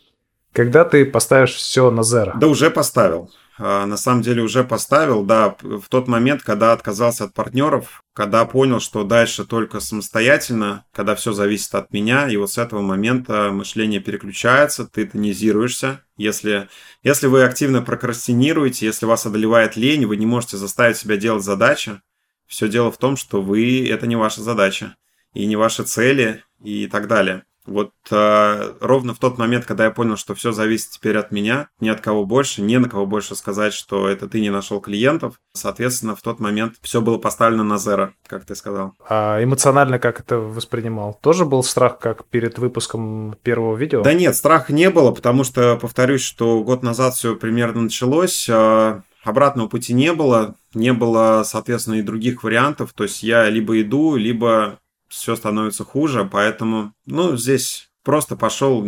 [0.52, 2.34] Когда ты поставишь все на зеро?
[2.38, 3.30] Да уже поставил.
[3.58, 8.44] А, на самом деле уже поставил, да, в тот момент, когда отказался от партнеров, когда
[8.46, 13.50] понял, что дальше только самостоятельно, когда все зависит от меня, и вот с этого момента
[13.52, 16.02] мышление переключается, ты тонизируешься.
[16.16, 16.68] Если,
[17.02, 22.00] если вы активно прокрастинируете, если вас одолевает лень, вы не можете заставить себя делать задачи,
[22.46, 24.96] все дело в том, что вы, это не ваша задача,
[25.34, 27.44] и не ваши цели, и так далее.
[27.66, 31.68] Вот э, ровно в тот момент, когда я понял, что все зависит теперь от меня,
[31.80, 35.36] ни от кого больше, не на кого больше сказать, что это ты не нашел клиентов,
[35.54, 38.94] соответственно, в тот момент все было поставлено на зеро, как ты сказал.
[39.08, 41.18] А эмоционально как это воспринимал?
[41.22, 44.02] Тоже был страх, как перед выпуском первого видео?
[44.02, 49.00] Да нет, страха не было, потому что, повторюсь, что год назад все примерно началось, э,
[49.22, 54.16] обратного пути не было, не было, соответственно, и других вариантов, то есть я либо иду,
[54.16, 54.78] либо
[55.12, 58.82] все становится хуже, поэтому, ну, здесь просто пошел,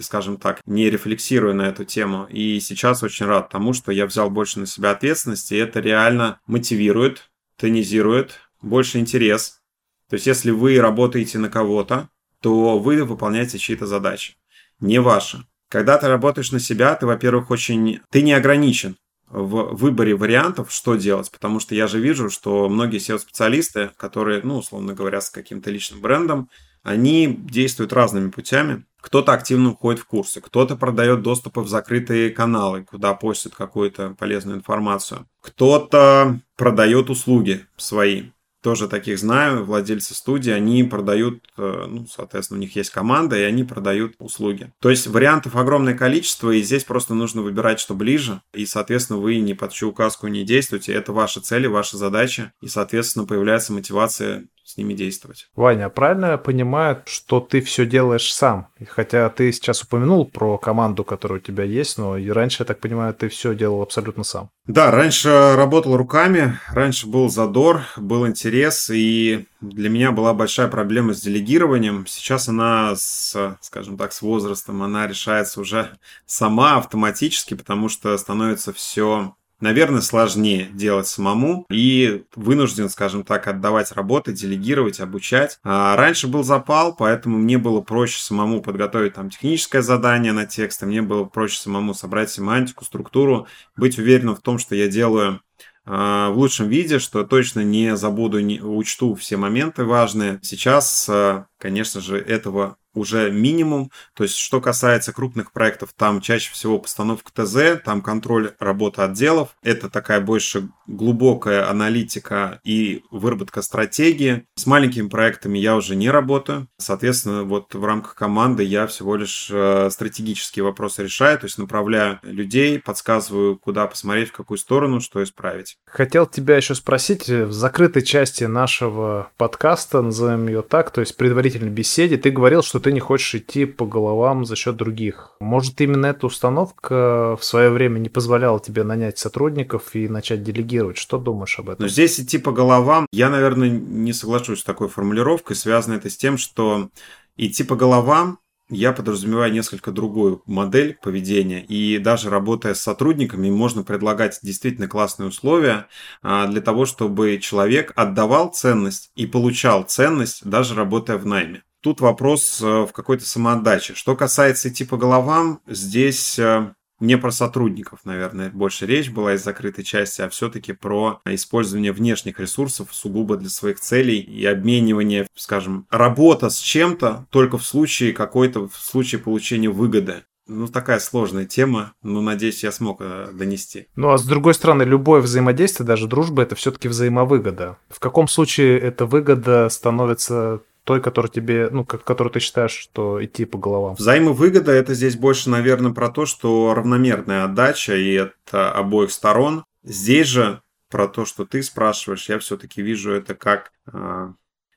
[0.00, 2.26] скажем так, не рефлексируя на эту тему.
[2.30, 6.40] И сейчас очень рад тому, что я взял больше на себя ответственности, и это реально
[6.46, 9.60] мотивирует, тонизирует, больше интерес.
[10.08, 12.08] То есть, если вы работаете на кого-то,
[12.40, 14.36] то вы выполняете чьи-то задачи,
[14.80, 15.44] не ваши.
[15.68, 18.00] Когда ты работаешь на себя, ты, во-первых, очень...
[18.10, 18.96] Ты не ограничен.
[19.28, 24.58] В выборе вариантов, что делать, потому что я же вижу, что многие SEO-специалисты, которые, ну,
[24.58, 26.48] условно говоря, с каким-то личным брендом,
[26.82, 28.84] они действуют разными путями.
[29.00, 34.58] Кто-то активно уходит в курсы, кто-то продает доступы в закрытые каналы, куда постит какую-то полезную
[34.58, 35.28] информацию.
[35.40, 38.30] Кто-то продает услуги свои
[38.66, 43.42] тоже таких знаю, владельцы студии, они продают, э, ну, соответственно, у них есть команда, и
[43.42, 44.72] они продают услуги.
[44.80, 49.38] То есть вариантов огромное количество, и здесь просто нужно выбирать, что ближе, и, соответственно, вы
[49.38, 54.48] ни под чью указку не действуете, это ваши цели, ваша задача, и, соответственно, появляется мотивация
[54.66, 55.48] с ними действовать.
[55.54, 58.66] Ваня, правильно я понимаю, что ты все делаешь сам?
[58.88, 62.80] Хотя ты сейчас упомянул про команду, которая у тебя есть, но и раньше, я так
[62.80, 64.50] понимаю, ты все делал абсолютно сам.
[64.66, 71.14] Да, раньше работал руками, раньше был задор, был интерес, и для меня была большая проблема
[71.14, 72.06] с делегированием.
[72.06, 75.90] Сейчас она, с, скажем так, с возрастом, она решается уже
[76.26, 83.90] сама автоматически, потому что становится все наверное, сложнее делать самому и вынужден, скажем так, отдавать
[83.92, 85.58] работы, делегировать, обучать.
[85.64, 90.82] А раньше был запал, поэтому мне было проще самому подготовить там техническое задание на текст,
[90.82, 95.40] мне было проще самому собрать семантику, структуру, быть уверенным в том, что я делаю
[95.86, 100.40] в лучшем виде, что точно не забуду, не учту все моменты важные.
[100.42, 103.90] Сейчас, а, конечно же, этого уже минимум.
[104.14, 109.50] То есть, что касается крупных проектов, там чаще всего постановка ТЗ, там контроль работы отделов.
[109.62, 114.44] Это такая больше глубокая аналитика и выработка стратегии.
[114.54, 116.68] С маленькими проектами я уже не работаю.
[116.78, 122.18] Соответственно, вот в рамках команды я всего лишь э, стратегические вопросы решаю, то есть направляю
[122.22, 125.76] людей, подсказываю, куда посмотреть, в какую сторону, что исправить.
[125.86, 131.70] Хотел тебя еще спросить, в закрытой части нашего подкаста, назовем ее так, то есть предварительной
[131.70, 135.32] беседе, ты говорил, что ты не хочешь идти по головам за счет других.
[135.40, 140.96] Может, именно эта установка в свое время не позволяла тебе нанять сотрудников и начать делегировать?
[140.96, 141.84] Что думаешь об этом?
[141.84, 145.56] Но здесь идти по головам, я, наверное, не соглашусь с такой формулировкой.
[145.56, 146.90] Связано это с тем, что
[147.36, 151.64] идти по головам я подразумеваю несколько другую модель поведения.
[151.64, 155.88] И даже работая с сотрудниками, можно предлагать действительно классные условия
[156.22, 161.64] а, для того, чтобы человек отдавал ценность и получал ценность, даже работая в найме.
[161.86, 163.94] Тут вопрос э, в какой-то самоотдаче.
[163.94, 169.44] Что касается идти по головам, здесь э, не про сотрудников, наверное, больше речь была из
[169.44, 175.86] закрытой части, а все-таки про использование внешних ресурсов сугубо для своих целей и обменивание, скажем,
[175.88, 180.24] работа с чем-то только в случае какой-то, в случае получения выгоды.
[180.48, 183.86] Ну, такая сложная тема, но надеюсь, я смог э, донести.
[183.94, 187.78] Ну, а с другой стороны, любое взаимодействие, даже дружба, это все-таки взаимовыгода.
[187.88, 193.44] В каком случае эта выгода становится той, которая тебе, ну, которую ты считаешь, что идти
[193.44, 193.96] по головам?
[193.96, 199.64] Взаимовыгода– это здесь больше, наверное, про то, что равномерная отдача, и это обоих сторон.
[199.82, 204.32] Здесь же про то, что ты спрашиваешь, я все-таки вижу это как э,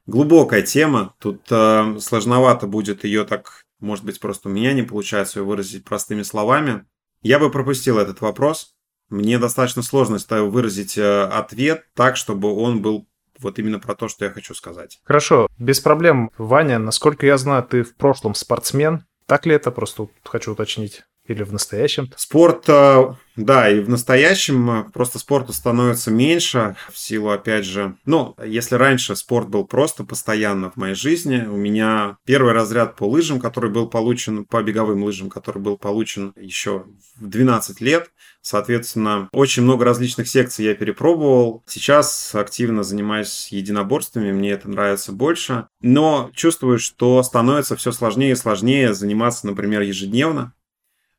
[0.07, 1.13] глубокая тема.
[1.19, 5.85] Тут э, сложновато будет ее так, может быть, просто у меня не получается ее выразить
[5.85, 6.85] простыми словами.
[7.21, 8.73] Я бы пропустил этот вопрос.
[9.09, 13.07] Мне достаточно сложно выразить э, ответ так, чтобы он был
[13.39, 14.99] вот именно про то, что я хочу сказать.
[15.03, 16.31] Хорошо, без проблем.
[16.37, 19.05] Ваня, насколько я знаю, ты в прошлом спортсмен.
[19.25, 19.71] Так ли это?
[19.71, 21.03] Просто хочу уточнить.
[21.29, 22.05] Или в настоящем?
[22.05, 22.13] -то?
[22.17, 27.95] Спорт, э, да, и в настоящем э, просто спорта становится меньше в силу, опять же,
[28.05, 33.07] ну, если раньше спорт был просто постоянно в моей жизни, у меня первый разряд по
[33.07, 36.85] лыжам, который был получен, по беговым лыжам, который был получен еще
[37.17, 38.09] в 12 лет,
[38.41, 41.63] Соответственно, очень много различных секций я перепробовал.
[41.67, 45.67] Сейчас активно занимаюсь единоборствами, мне это нравится больше.
[45.81, 50.53] Но чувствую, что становится все сложнее и сложнее заниматься, например, ежедневно.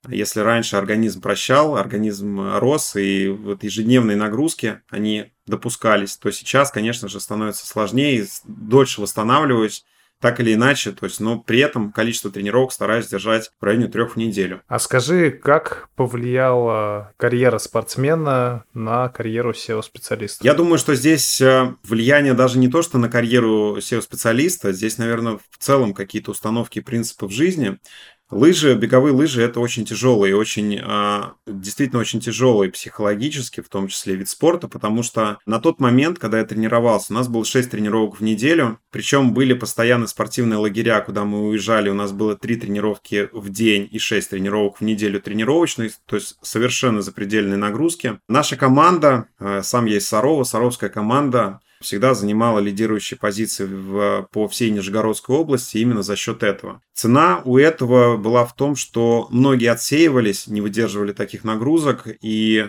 [0.09, 7.09] Если раньше организм прощал, организм рос, и вот ежедневные нагрузки, они допускались, то сейчас, конечно
[7.09, 9.85] же, становится сложнее, дольше восстанавливаюсь,
[10.21, 14.13] так или иначе, то есть, но при этом количество тренировок стараюсь держать в районе трех
[14.13, 14.63] в неделю.
[14.69, 20.45] А скажи, как повлияла карьера спортсмена на карьеру SEO-специалиста?
[20.45, 25.39] Я думаю, что здесь э, влияние даже не то, что на карьеру SEO-специалиста, здесь, наверное,
[25.39, 27.79] в целом какие-то установки и принципы в жизни.
[28.31, 34.15] Лыжи, беговые лыжи это очень тяжелый, очень, а, действительно очень тяжелый психологически, в том числе
[34.15, 38.21] вид спорта, потому что на тот момент, когда я тренировался, у нас было 6 тренировок
[38.21, 43.29] в неделю, причем были постоянно спортивные лагеря, куда мы уезжали, у нас было 3 тренировки
[43.33, 48.21] в день и 6 тренировок в неделю тренировочных, то есть совершенно запредельные нагрузки.
[48.29, 54.71] Наша команда, а, сам есть Сарова, Саровская команда, всегда занимала лидирующие позиции в, по всей
[54.71, 56.83] Нижегородской области именно за счет этого.
[56.93, 62.69] Цена у этого была в том, что многие отсеивались, не выдерживали таких нагрузок, и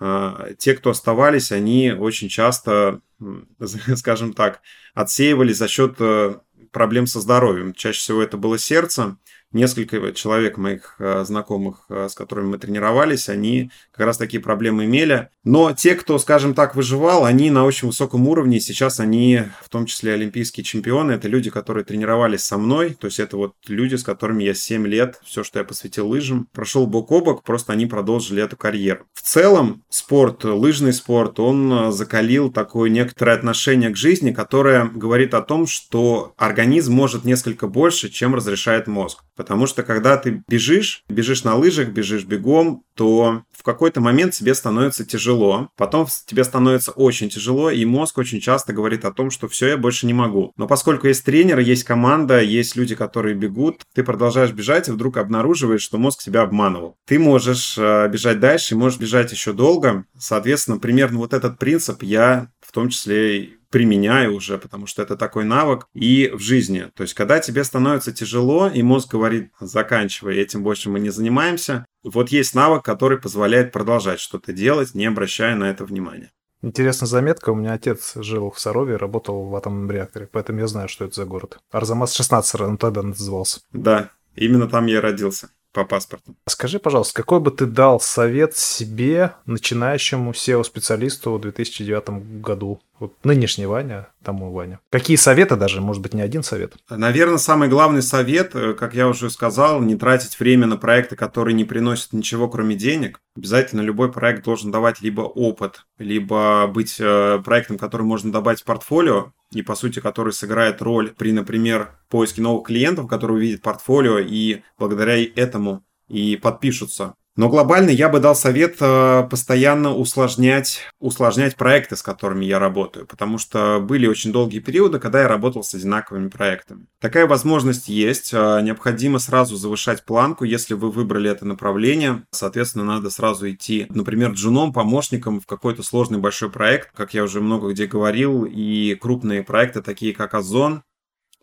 [0.00, 3.00] э, те, кто оставались, они очень часто,
[3.96, 4.60] скажем так,
[4.94, 6.36] отсеивались за счет э,
[6.70, 7.74] проблем со здоровьем.
[7.74, 9.16] Чаще всего это было сердце,
[9.52, 14.84] несколько человек моих э, знакомых, э, с которыми мы тренировались, они как раз такие проблемы
[14.84, 15.28] имели.
[15.44, 18.60] Но те, кто, скажем так, выживал, они на очень высоком уровне.
[18.60, 22.96] Сейчас они, в том числе олимпийские чемпионы, это люди, которые тренировались со мной.
[22.98, 26.48] То есть это вот люди, с которыми я 7 лет, все, что я посвятил лыжам,
[26.52, 29.04] прошел бок о бок, просто они продолжили эту карьеру.
[29.14, 35.34] В целом, спорт, лыжный спорт, он э, закалил такое некоторое отношение к жизни, которое говорит
[35.34, 39.24] о том, что организм может несколько больше, чем разрешает мозг.
[39.42, 44.54] Потому что когда ты бежишь, бежишь на лыжах, бежишь бегом, то в какой-то момент тебе
[44.54, 49.48] становится тяжело, потом тебе становится очень тяжело, и мозг очень часто говорит о том, что
[49.48, 50.52] все, я больше не могу.
[50.56, 55.16] Но поскольку есть тренер, есть команда, есть люди, которые бегут, ты продолжаешь бежать и вдруг
[55.16, 56.96] обнаруживаешь, что мозг тебя обманывал.
[57.04, 60.04] Ты можешь э, бежать дальше, можешь бежать еще долго.
[60.16, 65.44] Соответственно, примерно вот этот принцип я в том числе применяю уже, потому что это такой
[65.44, 66.90] навык и в жизни.
[66.94, 71.84] То есть, когда тебе становится тяжело, и мозг говорит, заканчивай, этим больше мы не занимаемся,
[72.04, 76.30] вот есть навык, который позволяет продолжать что-то делать, не обращая на это внимания.
[76.60, 77.50] Интересная заметка.
[77.50, 81.14] У меня отец жил в Сарове, работал в атомном реакторе, поэтому я знаю, что это
[81.16, 81.58] за город.
[81.72, 83.60] Арзамас 16 он тогда назывался.
[83.72, 86.34] Да, именно там я родился по паспорту.
[86.46, 92.80] Скажи, пожалуйста, какой бы ты дал совет себе, начинающему SEO-специалисту в 2009 году?
[92.98, 94.80] Вот нынешний Ваня, тому Ваня.
[94.90, 96.74] Какие советы даже, может быть, не один совет?
[96.88, 101.54] Наверное, самый главный совет, э, как я уже сказал, не тратить время на проекты, которые
[101.54, 103.20] не приносят ничего, кроме денег.
[103.36, 108.64] Обязательно любой проект должен давать либо опыт, либо быть э, проектом, который можно добавить в
[108.64, 114.18] портфолио, и, по сути, который сыграет роль при, например, поиске новых клиентов, которые увидят портфолио
[114.18, 121.56] и благодаря этому и подпишутся но глобально я бы дал совет э, постоянно усложнять, усложнять
[121.56, 125.74] проекты, с которыми я работаю, потому что были очень долгие периоды, когда я работал с
[125.74, 126.86] одинаковыми проектами.
[127.00, 133.08] Такая возможность есть, э, необходимо сразу завышать планку, если вы выбрали это направление, соответственно, надо
[133.10, 137.86] сразу идти, например, джуном, помощником в какой-то сложный большой проект, как я уже много где
[137.86, 140.82] говорил, и крупные проекты, такие как Озон,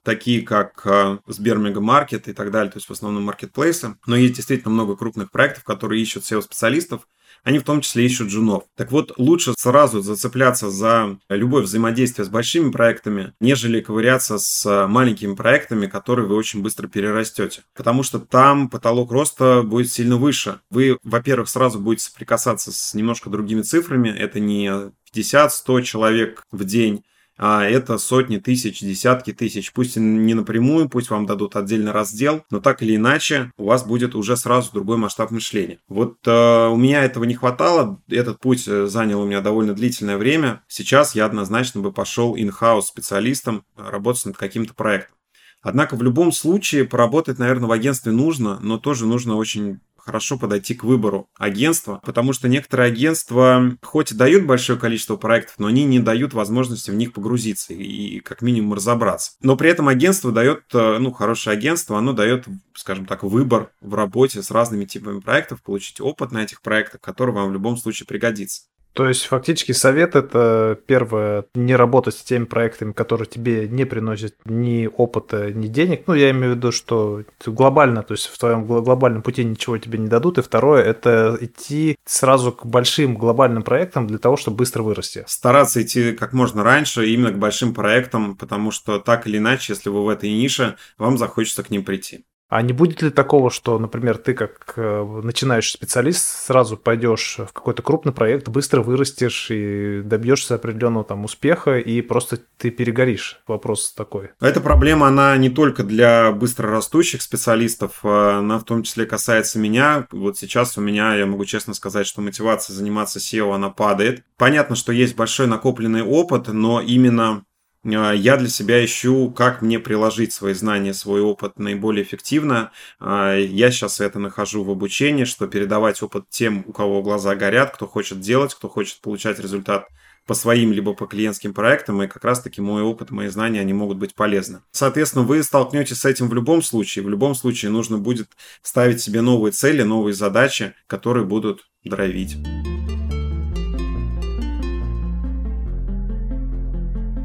[0.04, 3.95] такие как э, Сбермегамаркет и так далее, то есть в основном маркетплейсы.
[4.06, 7.08] Но есть действительно много крупных проектов, которые ищут SEO-специалистов,
[7.43, 8.64] они в том числе ищут джунов.
[8.76, 15.36] Так вот, лучше сразу зацепляться за любое взаимодействие с большими проектами, нежели ковыряться с маленькими
[15.36, 17.64] проектами, которые вы очень быстро перерастете.
[17.76, 20.60] Потому что там потолок роста будет сильно выше.
[20.70, 24.10] Вы, во-первых, сразу будете соприкасаться с немножко другими цифрами.
[24.10, 27.04] Это не 50-100 человек в день,
[27.39, 29.71] а это сотни тысяч, десятки тысяч.
[29.71, 34.13] Пусть не напрямую, пусть вам дадут отдельный раздел, но так или иначе у вас будет
[34.13, 35.79] уже сразу другой масштаб мышления.
[35.87, 40.17] Вот э, у меня этого не хватало, этот путь э, занял у меня довольно длительное
[40.17, 40.63] время.
[40.67, 45.15] Сейчас я однозначно бы пошел in-house специалистом работать над каким-то проектом.
[45.61, 49.79] Однако в любом случае поработать, наверное, в агентстве нужно, но тоже нужно очень
[50.10, 55.60] хорошо подойти к выбору агентства, потому что некоторые агентства хоть и дают большое количество проектов,
[55.60, 59.34] но они не дают возможности в них погрузиться и как минимум разобраться.
[59.43, 63.93] Но при этом агентство дает, э, ну, хорошее агентство, оно дает, скажем так, выбор в
[63.93, 68.07] работе с разными типами проектов, получить опыт на этих проектах, который вам в любом случае
[68.07, 68.64] пригодится.
[68.93, 74.35] То есть фактически совет это первое, не работать с теми проектами, которые тебе не приносят
[74.45, 76.03] ни опыта, ни денег.
[76.07, 79.99] Ну, я имею в виду, что глобально, то есть в твоем глобальном пути ничего тебе
[79.99, 80.37] не дадут.
[80.37, 85.23] И второе, это идти сразу к большим глобальным проектам для того, чтобы быстро вырасти.
[85.27, 89.89] Стараться идти как можно раньше именно к большим проектам, потому что так или иначе, если
[89.89, 92.25] вы в этой нише, вам захочется к ним прийти.
[92.50, 97.54] А не будет ли такого, что, например, ты как э, начинающий специалист сразу пойдешь в
[97.54, 103.41] какой-то крупный проект, быстро вырастешь и добьешься определенного там успеха, и просто ты перегоришь?
[103.47, 104.32] Вопрос такой.
[104.41, 109.60] Эта проблема, она не только для быстро растущих специалистов, а она в том числе касается
[109.60, 110.08] меня.
[110.12, 114.24] Вот сейчас у меня, я могу честно сказать, что мотивация заниматься SEO, она падает.
[114.38, 117.43] Понятно, что есть большой накопленный опыт, но именно
[117.84, 122.71] я для себя ищу, как мне приложить свои знания, свой опыт наиболее эффективно.
[122.99, 127.71] А, я сейчас это нахожу в обучении, что передавать опыт тем, у кого глаза горят,
[127.73, 129.88] кто хочет делать, кто хочет получать результат
[130.25, 133.97] по своим либо по клиентским проектам, и как раз-таки мой опыт, мои знания, они могут
[133.97, 134.61] быть полезны.
[134.71, 137.03] Соответственно, вы столкнетесь с этим в любом случае.
[137.03, 138.30] В любом случае нужно будет
[138.61, 142.38] ставить себе новые цели, новые задачи, которые будут дровить.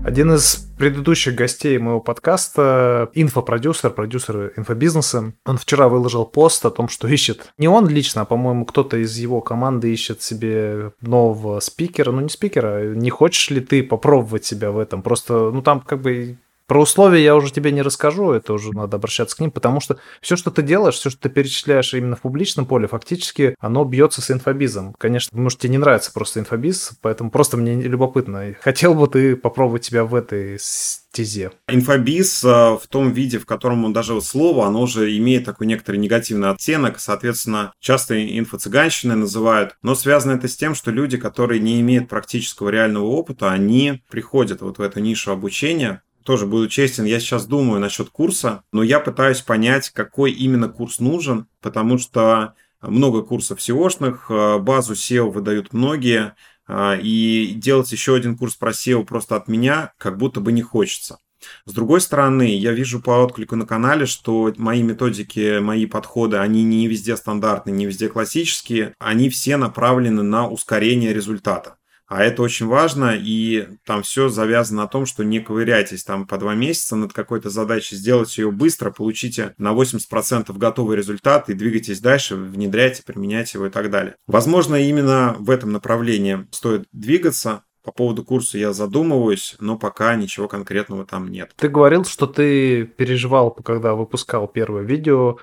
[0.04, 6.90] Один из предыдущих гостей моего подкаста, инфопродюсер, продюсер инфобизнеса, он вчера выложил пост о том,
[6.90, 12.12] что ищет, не он лично, а, по-моему, кто-то из его команды ищет себе нового спикера,
[12.12, 15.00] ну не спикера, не хочешь ли ты попробовать себя в этом?
[15.00, 16.36] Просто, ну там как бы
[16.66, 19.98] про условия я уже тебе не расскажу, это уже надо обращаться к ним, потому что
[20.20, 24.22] все, что ты делаешь, все, что ты перечисляешь именно в публичном поле, фактически оно бьется
[24.22, 24.94] с инфобизом.
[24.98, 28.54] Конечно, может, тебе не нравится просто инфобиз, поэтому просто мне любопытно.
[28.60, 31.52] Хотел бы ты попробовать себя в этой стезе?
[31.68, 35.96] Инфобиз э, в том виде, в котором он даже слово, оно уже имеет такой некоторый
[35.96, 41.80] негативный оттенок, соответственно, часто инфо-цыганщиной называют, но связано это с тем, что люди, которые не
[41.80, 47.20] имеют практического реального опыта, они приходят вот в эту нишу обучения, тоже буду честен, я
[47.20, 53.22] сейчас думаю насчет курса, но я пытаюсь понять, какой именно курс нужен, потому что много
[53.22, 56.34] курсов SEO-шных, э, базу SEO выдают многие,
[56.66, 60.62] э, и делать еще один курс про SEO просто от меня как будто бы не
[60.62, 61.18] хочется.
[61.66, 66.64] С другой стороны, я вижу по отклику на канале, что мои методики, мои подходы, они
[66.64, 71.76] не везде стандартные, не везде классические, они все направлены на ускорение результата.
[72.06, 76.36] А это очень важно, и там все завязано на том, что не ковыряйтесь там по
[76.36, 82.00] два месяца над какой-то задачей, сделайте ее быстро, получите на 80% готовый результат и двигайтесь
[82.00, 84.16] дальше, внедряйте, применяйте его и так далее.
[84.26, 90.48] Возможно, именно в этом направлении стоит двигаться, по поводу курса я задумываюсь, но пока ничего
[90.48, 91.52] конкретного там нет.
[91.56, 95.36] Ты говорил, что ты переживал, когда выпускал первое видео,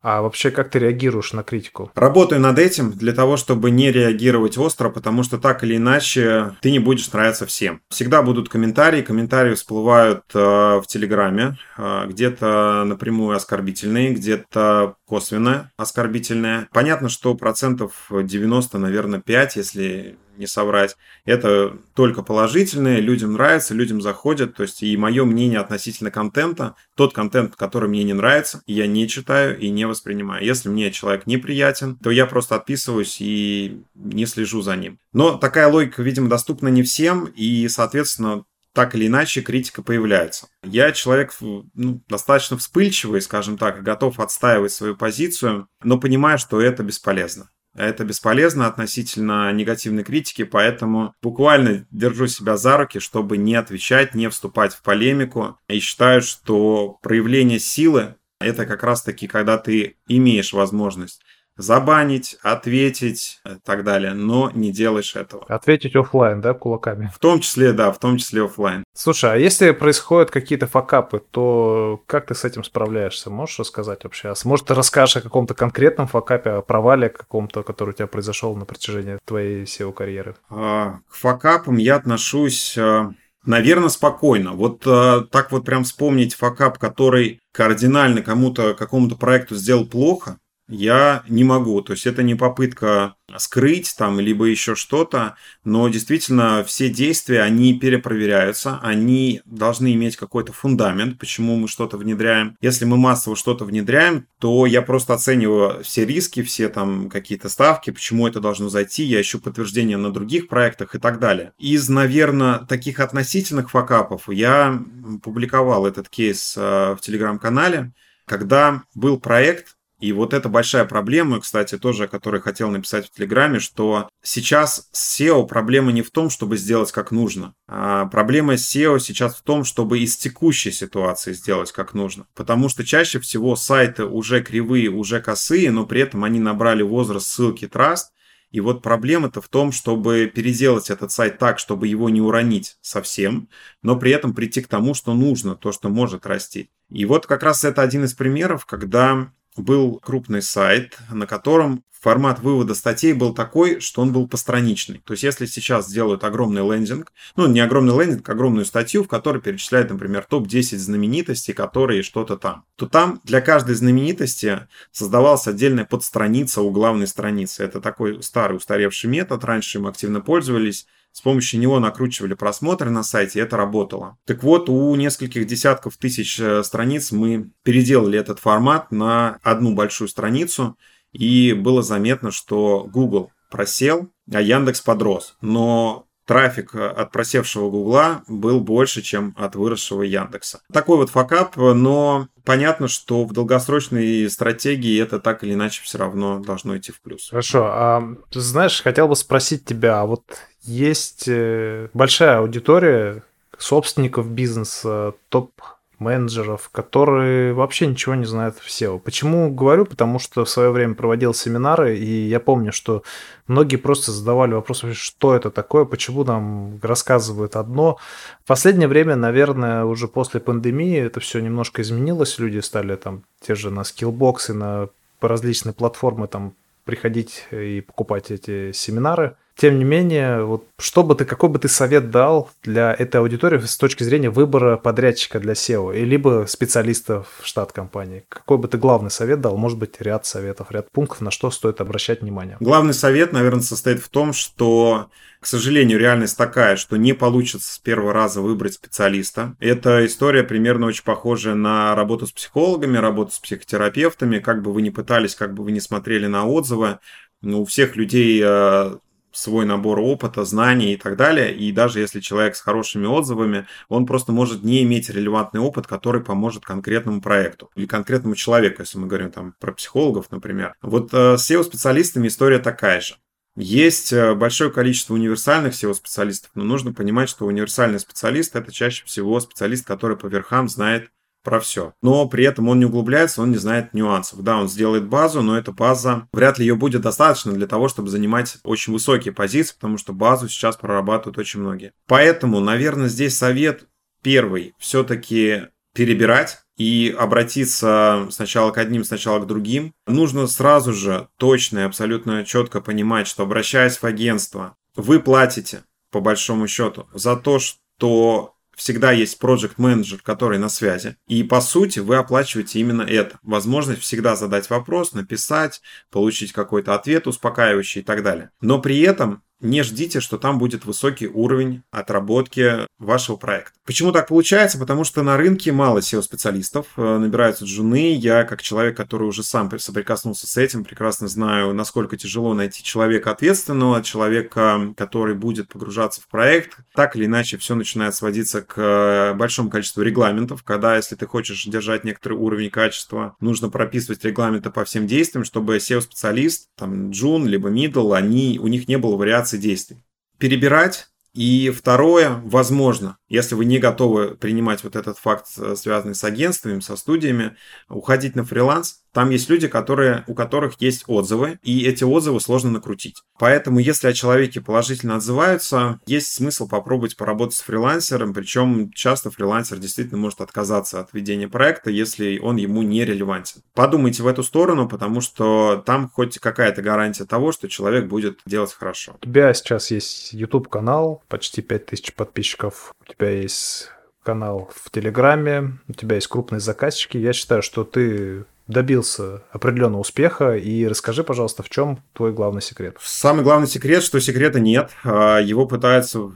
[0.00, 1.90] а вообще, как ты реагируешь на критику?
[1.94, 6.70] Работаю над этим для того, чтобы не реагировать остро, потому что так или иначе ты
[6.70, 7.80] не будешь нравиться всем.
[7.90, 16.68] Всегда будут комментарии, комментарии всплывают э, в Телеграме, э, где-то напрямую оскорбительные, где-то косвенно оскорбительные.
[16.72, 20.96] Понятно, что процентов 90, наверное, 5, если не соврать.
[21.24, 24.54] Это только положительное, людям нравится, людям заходит.
[24.54, 29.08] То есть и мое мнение относительно контента, тот контент, который мне не нравится, я не
[29.08, 30.44] читаю и не воспринимаю.
[30.44, 34.98] Если мне человек неприятен, то я просто отписываюсь и не слежу за ним.
[35.12, 38.44] Но такая логика, видимо, доступна не всем, и, соответственно,
[38.78, 40.46] так или иначе критика появляется.
[40.62, 46.84] Я человек ну, достаточно вспыльчивый, скажем так, готов отстаивать свою позицию, но понимаю, что это
[46.84, 47.50] бесполезно.
[47.78, 54.28] Это бесполезно относительно негативной критики, поэтому буквально держу себя за руки, чтобы не отвечать, не
[54.28, 55.58] вступать в полемику.
[55.68, 61.22] И считаю, что проявление силы– это как раз-таки, когда ты имеешь возможность
[61.58, 65.44] забанить, ответить и так далее, но не делаешь этого.
[65.48, 67.10] Ответить офлайн, да, кулаками?
[67.14, 68.84] В том числе, да, в том числе офлайн.
[68.94, 73.28] Слушай, а если происходят какие-то факапы, то как ты с этим справляешься?
[73.28, 74.32] Можешь рассказать вообще?
[74.44, 78.64] Может, ты расскажешь о каком-то конкретном факапе, о провале каком-то, который у тебя произошел на
[78.64, 80.36] протяжении твоей SEO-карьеры?
[80.48, 82.78] А, к факапам я отношусь...
[82.78, 83.12] А,
[83.44, 84.52] Наверное, спокойно.
[84.52, 90.38] Вот э, так вот прям вспомнить факап, который кардинально кому-то, какому-то проекту сделал плохо,
[90.68, 91.80] я не могу.
[91.82, 97.78] То есть это не попытка скрыть там, либо еще что-то, но действительно все действия, они
[97.78, 102.56] перепроверяются, они должны иметь какой-то фундамент, почему мы что-то внедряем.
[102.60, 107.90] Если мы массово что-то внедряем, то я просто оцениваю все риски, все там какие-то ставки,
[107.90, 111.52] почему это должно зайти, я ищу подтверждение на других проектах и так далее.
[111.58, 114.82] Из, наверное, таких относительных факапов я
[115.22, 117.92] публиковал этот кейс э, в телеграм-канале,
[118.26, 123.10] когда был проект, и вот это большая проблема, кстати, тоже, о которой хотел написать в
[123.10, 127.54] Телеграме, что сейчас с SEO проблема не в том, чтобы сделать как нужно.
[127.66, 132.26] А проблема с SEO сейчас в том, чтобы из текущей ситуации сделать как нужно.
[132.34, 137.26] Потому что чаще всего сайты уже кривые, уже косые, но при этом они набрали возраст
[137.26, 138.06] ссылки Trust,
[138.50, 143.48] и вот проблема-то в том, чтобы переделать этот сайт так, чтобы его не уронить совсем,
[143.82, 146.70] но при этом прийти к тому, что нужно, то, что может расти.
[146.88, 149.30] И вот как раз это один из примеров, когда
[149.60, 155.02] был крупный сайт, на котором формат вывода статей был такой, что он был постраничный.
[155.04, 159.08] То есть, если сейчас сделают огромный лендинг, ну, не огромный лендинг, а огромную статью, в
[159.08, 165.84] которой перечисляют, например, топ-10 знаменитостей, которые что-то там, то там для каждой знаменитости создавалась отдельная
[165.84, 167.64] подстраница у главной страницы.
[167.64, 170.86] Это такой старый устаревший метод, раньше им активно пользовались,
[171.18, 174.18] с помощью него накручивали просмотры на сайте, и это работало.
[174.24, 180.06] Так вот, у нескольких десятков тысяч э, страниц мы переделали этот формат на одну большую
[180.06, 180.78] страницу,
[181.10, 185.36] и было заметно, что Google просел, а Яндекс подрос.
[185.40, 190.60] Но трафик э, от просевшего Гугла был больше, чем от выросшего Яндекса.
[190.72, 196.38] Такой вот факап, но понятно, что в долгосрочной стратегии это так или иначе все равно
[196.38, 197.30] должно идти в плюс.
[197.30, 200.22] Хорошо, а знаешь, хотел бы спросить тебя, а вот
[200.68, 203.22] есть э, большая аудитория
[203.58, 205.50] собственников бизнеса, топ
[205.98, 209.00] менеджеров, которые вообще ничего не знают в SEO.
[209.00, 209.84] Почему говорю?
[209.84, 213.02] Потому что в свое время проводил семинары, и я помню, что
[213.48, 217.98] многие просто задавали вопрос, что это такое, почему нам рассказывают одно.
[218.44, 223.56] В последнее время, наверное, уже после пандемии это все немножко изменилось, люди стали там те
[223.56, 224.88] же на и на
[225.20, 226.52] различные платформы там
[226.84, 231.66] приходить и покупать эти семинары– тем не менее, вот что бы ты, какой бы ты
[231.66, 237.24] совет дал для этой аудитории с точки зрения выбора подрядчика для SEO, и либо специалиста
[237.24, 238.24] в штат компании?
[238.28, 239.56] Какой бы ты главный совет дал?
[239.56, 242.56] Может быть, ряд советов, ряд пунктов, на что стоит обращать внимание?
[242.60, 245.08] Главный совет, наверное, состоит в том, что
[245.40, 249.54] к сожалению, реальность такая, что не получится с первого раза выбрать специалиста.
[249.60, 254.40] Эта история примерно очень похожа на работу с психологами, работу с психотерапевтами.
[254.40, 256.98] Как бы вы ни пытались, как бы вы ни смотрели на отзывы,
[257.40, 258.96] ну, у всех людей э,
[259.32, 261.54] свой набор опыта, знаний и так далее.
[261.54, 266.22] И даже если человек с хорошими отзывами, он просто может не иметь релевантный опыт, который
[266.22, 270.74] поможет конкретному проекту или конкретному человеку, если мы говорим там про психологов, например.
[270.82, 273.16] Вот э, с SEO-специалистами история такая же.
[273.56, 279.40] Есть э, большое количество универсальных SEO-специалистов, но нужно понимать, что универсальный специалист– это чаще всего
[279.40, 281.10] специалист, который по верхам знает
[281.48, 281.94] про все.
[282.02, 284.42] Но при этом он не углубляется, он не знает нюансов.
[284.42, 288.10] Да, он сделает базу, но эта база, вряд ли ее будет достаточно для того, чтобы
[288.10, 291.94] занимать очень высокие позиции, потому что базу сейчас прорабатывают очень многие.
[292.06, 293.86] Поэтому, наверное, здесь совет
[294.22, 299.94] первый все-таки перебирать и обратиться сначала к одним, сначала к другим.
[300.06, 306.20] Нужно сразу же точно и абсолютно четко понимать, что обращаясь в агентство, вы платите, по
[306.20, 311.16] большому счету, за то, что всегда есть project менеджер который на связи.
[311.26, 313.38] И по сути вы оплачиваете именно это.
[313.42, 318.50] Возможность всегда задать вопрос, написать, получить какой-то ответ успокаивающий и так далее.
[318.60, 323.72] Но при этом не ждите, что там будет высокий уровень отработки вашего проекта.
[323.84, 324.78] Почему так получается?
[324.78, 328.14] Потому что на рынке мало SEO-специалистов, э, набираются джуны.
[328.14, 333.30] Я, как человек, который уже сам соприкоснулся с этим, прекрасно знаю, насколько тяжело найти человека
[333.30, 336.76] ответственного, человека, который будет погружаться в проект.
[336.94, 341.64] Так или иначе, все начинает сводиться к э, большому количеству регламентов, когда, если ты хочешь
[341.64, 347.70] держать некоторый уровень качества, нужно прописывать регламенты по всем действиям, чтобы SEO-специалист, там, джун, либо
[347.70, 350.04] middle, они, у них не было вариации вариации действий.
[350.38, 351.08] Перебирать.
[351.34, 356.80] И второе, возможно, если вы не готовы принимать вот этот факт, э, связанный с агентствами,
[356.80, 357.56] со студиями,
[357.88, 359.02] уходить на фриланс.
[359.18, 363.24] Там есть люди, которые, у которых есть отзывы, и эти отзывы сложно накрутить.
[363.36, 369.78] Поэтому, если о человеке положительно отзываются, есть смысл попробовать поработать с фрилансером, причем часто фрилансер
[369.78, 373.62] действительно может отказаться от ведения проекта, если он ему не релевантен.
[373.74, 378.72] Подумайте в эту сторону, потому что там хоть какая-то гарантия того, что человек будет делать
[378.72, 379.16] хорошо.
[379.20, 383.90] У тебя сейчас есть YouTube-канал, почти 5000 подписчиков у тебя есть
[384.22, 387.16] канал в Телеграме, у тебя есть крупные заказчики.
[387.16, 390.56] Я считаю, что ты добился определенного успеха.
[390.56, 392.96] И расскажи, пожалуйста, в чем твой главный секрет?
[393.00, 394.90] Самый главный секрет, что секрета нет.
[395.02, 396.30] А, его пытаются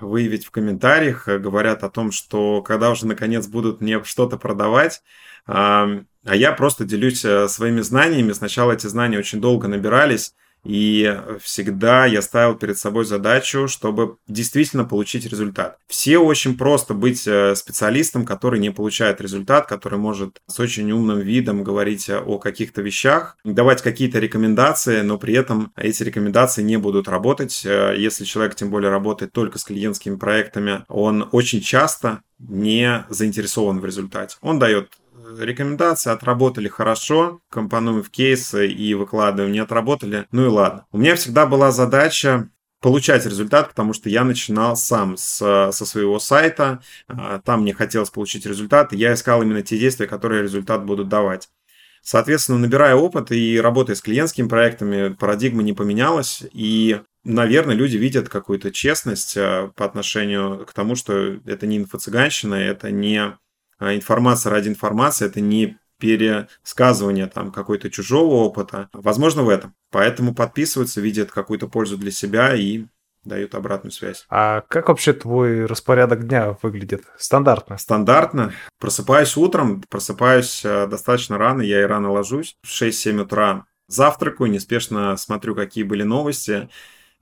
[0.00, 5.02] выявить в комментариях, говорят о том, что когда уже наконец будут мне что-то продавать,
[5.46, 5.88] а,
[6.24, 8.32] а я просто делюсь э, своими знаниями.
[8.32, 10.34] Сначала эти знания очень долго набирались,
[10.64, 15.78] и всегда я ставил перед собой задачу, чтобы действительно получить результат.
[15.86, 21.20] Все очень просто быть э, специалистом, который не получает результат, который может с очень умным
[21.20, 27.08] видом говорить о каких-то вещах, давать какие-то рекомендации, но при этом эти рекомендации не будут
[27.08, 27.62] работать.
[27.64, 33.80] Э, если человек тем более работает только с клиентскими проектами, он очень часто не заинтересован
[33.80, 34.36] в результате.
[34.40, 34.90] Он дает
[35.38, 40.86] рекомендации отработали хорошо, компонуем в кейсы и выкладываем, не отработали, ну и ладно.
[40.92, 42.48] У меня всегда была задача
[42.80, 48.10] получать результат, потому что я начинал сам с, со своего сайта, а, там мне хотелось
[48.10, 51.48] получить результат, и я искал именно те действия, которые результат будут давать.
[52.02, 58.28] Соответственно, набирая опыт и работая с клиентскими проектами, парадигма не поменялась, и наверное, люди видят
[58.28, 63.38] какую-то честность а, по отношению к тому, что это не инфо-цыганщина, это не
[63.94, 68.88] информация ради информации, это не пересказывание там какой-то чужого опыта.
[68.92, 69.74] Возможно, в этом.
[69.90, 72.84] Поэтому подписываются, видят какую-то пользу для себя и
[73.24, 74.26] дают обратную связь.
[74.28, 77.04] А как вообще твой распорядок дня выглядит?
[77.16, 77.78] Стандартно?
[77.78, 78.52] Стандартно.
[78.78, 82.56] Просыпаюсь утром, просыпаюсь э, достаточно рано, я и рано ложусь.
[82.62, 86.68] В 6-7 утра завтракаю, неспешно смотрю, какие были новости.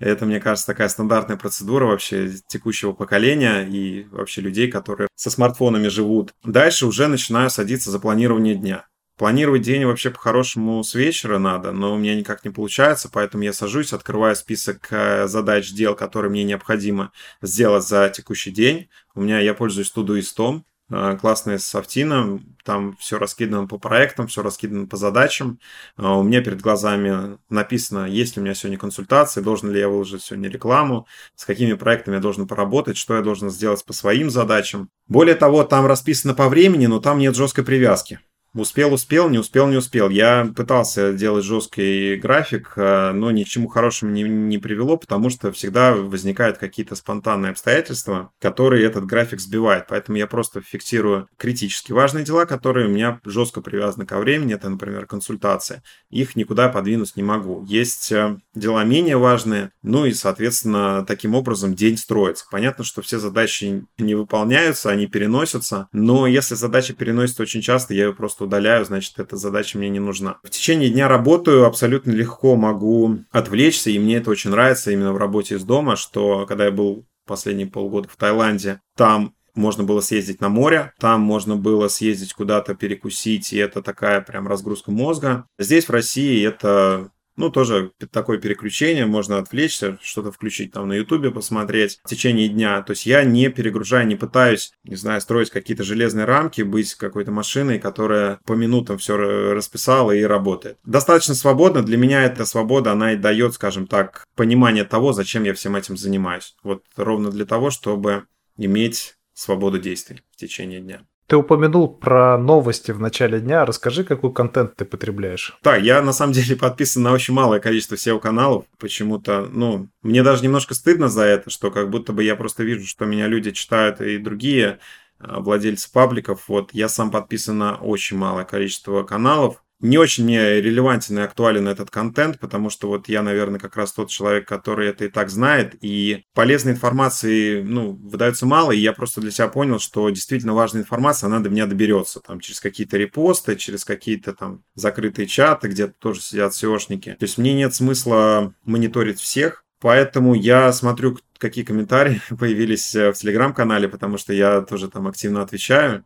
[0.02, 5.86] Это, мне кажется, такая стандартная процедура вообще текущего поколения и вообще людей, которые со смартфонами
[5.86, 6.34] живут.
[6.42, 8.86] Дальше уже начинаю садиться за планирование дня.
[9.16, 13.52] Планировать день вообще по-хорошему с вечера надо, но у меня никак не получается, поэтому я
[13.52, 18.88] сажусь, открываю список э, задач, дел, которые мне необходимо сделать за текущий день.
[19.14, 24.86] У меня я пользуюсь Todoist, э, классная софтина, там все раскидано по проектам, все раскидано
[24.86, 25.58] по задачам.
[25.96, 29.88] Э, у меня перед глазами написано, есть ли у меня сегодня консультации, должен ли я
[29.88, 34.30] выложить сегодня рекламу, с какими проектами я должен поработать, что я должен сделать по своим
[34.30, 34.90] задачам.
[35.08, 38.20] Более того, там расписано по времени, но там нет жесткой привязки.
[38.54, 40.10] Успел, успел, не успел, не успел.
[40.10, 45.30] Я пытался делать жесткий график, э, но ни к чему хорошему не, не привело, потому
[45.30, 49.86] что всегда возникают какие-то спонтанные обстоятельства, которые этот график сбивает.
[49.88, 54.52] Поэтому я просто фиксирую критически важные дела, которые у меня жестко привязаны ко времени.
[54.52, 55.82] Это, например, консультация.
[56.10, 57.64] Их никуда подвинуть не могу.
[57.64, 62.44] Есть э, дела менее важные, ну и, соответственно, таким образом день строится.
[62.50, 68.04] Понятно, что все задачи не выполняются, они переносятся, но если задача переносится очень часто, я
[68.04, 70.38] ее просто удаляю, значит, эта задача мне не нужна.
[70.42, 75.18] В течение дня работаю, абсолютно легко могу отвлечься, и мне это очень нравится именно в
[75.18, 80.40] работе из дома, что когда я был последние полгода в Таиланде, там можно было съездить
[80.40, 85.46] на море, там можно было съездить куда-то перекусить, и это такая прям разгрузка мозга.
[85.58, 91.30] Здесь в России это ну, тоже такое переключение, можно отвлечься, что-то включить там на Ютубе,
[91.30, 92.82] посмотреть в течение дня.
[92.82, 97.30] То есть я не перегружаю, не пытаюсь, не знаю, строить какие-то железные рамки, быть какой-то
[97.30, 100.78] машиной, которая по минутам все расписала и работает.
[100.84, 101.82] Достаточно свободно.
[101.82, 105.96] Для меня эта свобода, она и дает, скажем так, понимание того, зачем я всем этим
[105.96, 106.54] занимаюсь.
[106.62, 108.24] Вот ровно для того, чтобы
[108.56, 111.02] иметь свободу действий в течение дня.
[111.26, 113.64] Ты упомянул про новости в начале дня.
[113.64, 115.56] Расскажи, какой контент ты потребляешь.
[115.62, 118.64] Да, я на самом деле подписан на очень малое количество SEO-каналов.
[118.78, 122.86] Почему-то, ну, мне даже немножко стыдно за это, что как будто бы я просто вижу,
[122.86, 124.78] что меня люди читают и другие
[125.18, 126.48] а, владельцы пабликов.
[126.48, 131.68] Вот я сам подписан на очень малое количество каналов не очень мне релевантен и актуален
[131.68, 135.28] этот контент, потому что вот я, наверное, как раз тот человек, который это и так
[135.28, 140.54] знает, и полезной информации, ну, выдается мало, и я просто для себя понял, что действительно
[140.54, 145.68] важная информация, она до меня доберется, там, через какие-то репосты, через какие-то там закрытые чаты,
[145.68, 147.16] где тоже сидят SEOшники.
[147.16, 153.88] То есть мне нет смысла мониторить всех, Поэтому я смотрю, какие комментарии появились в телеграм-канале,
[153.88, 156.04] потому что я тоже там активно отвечаю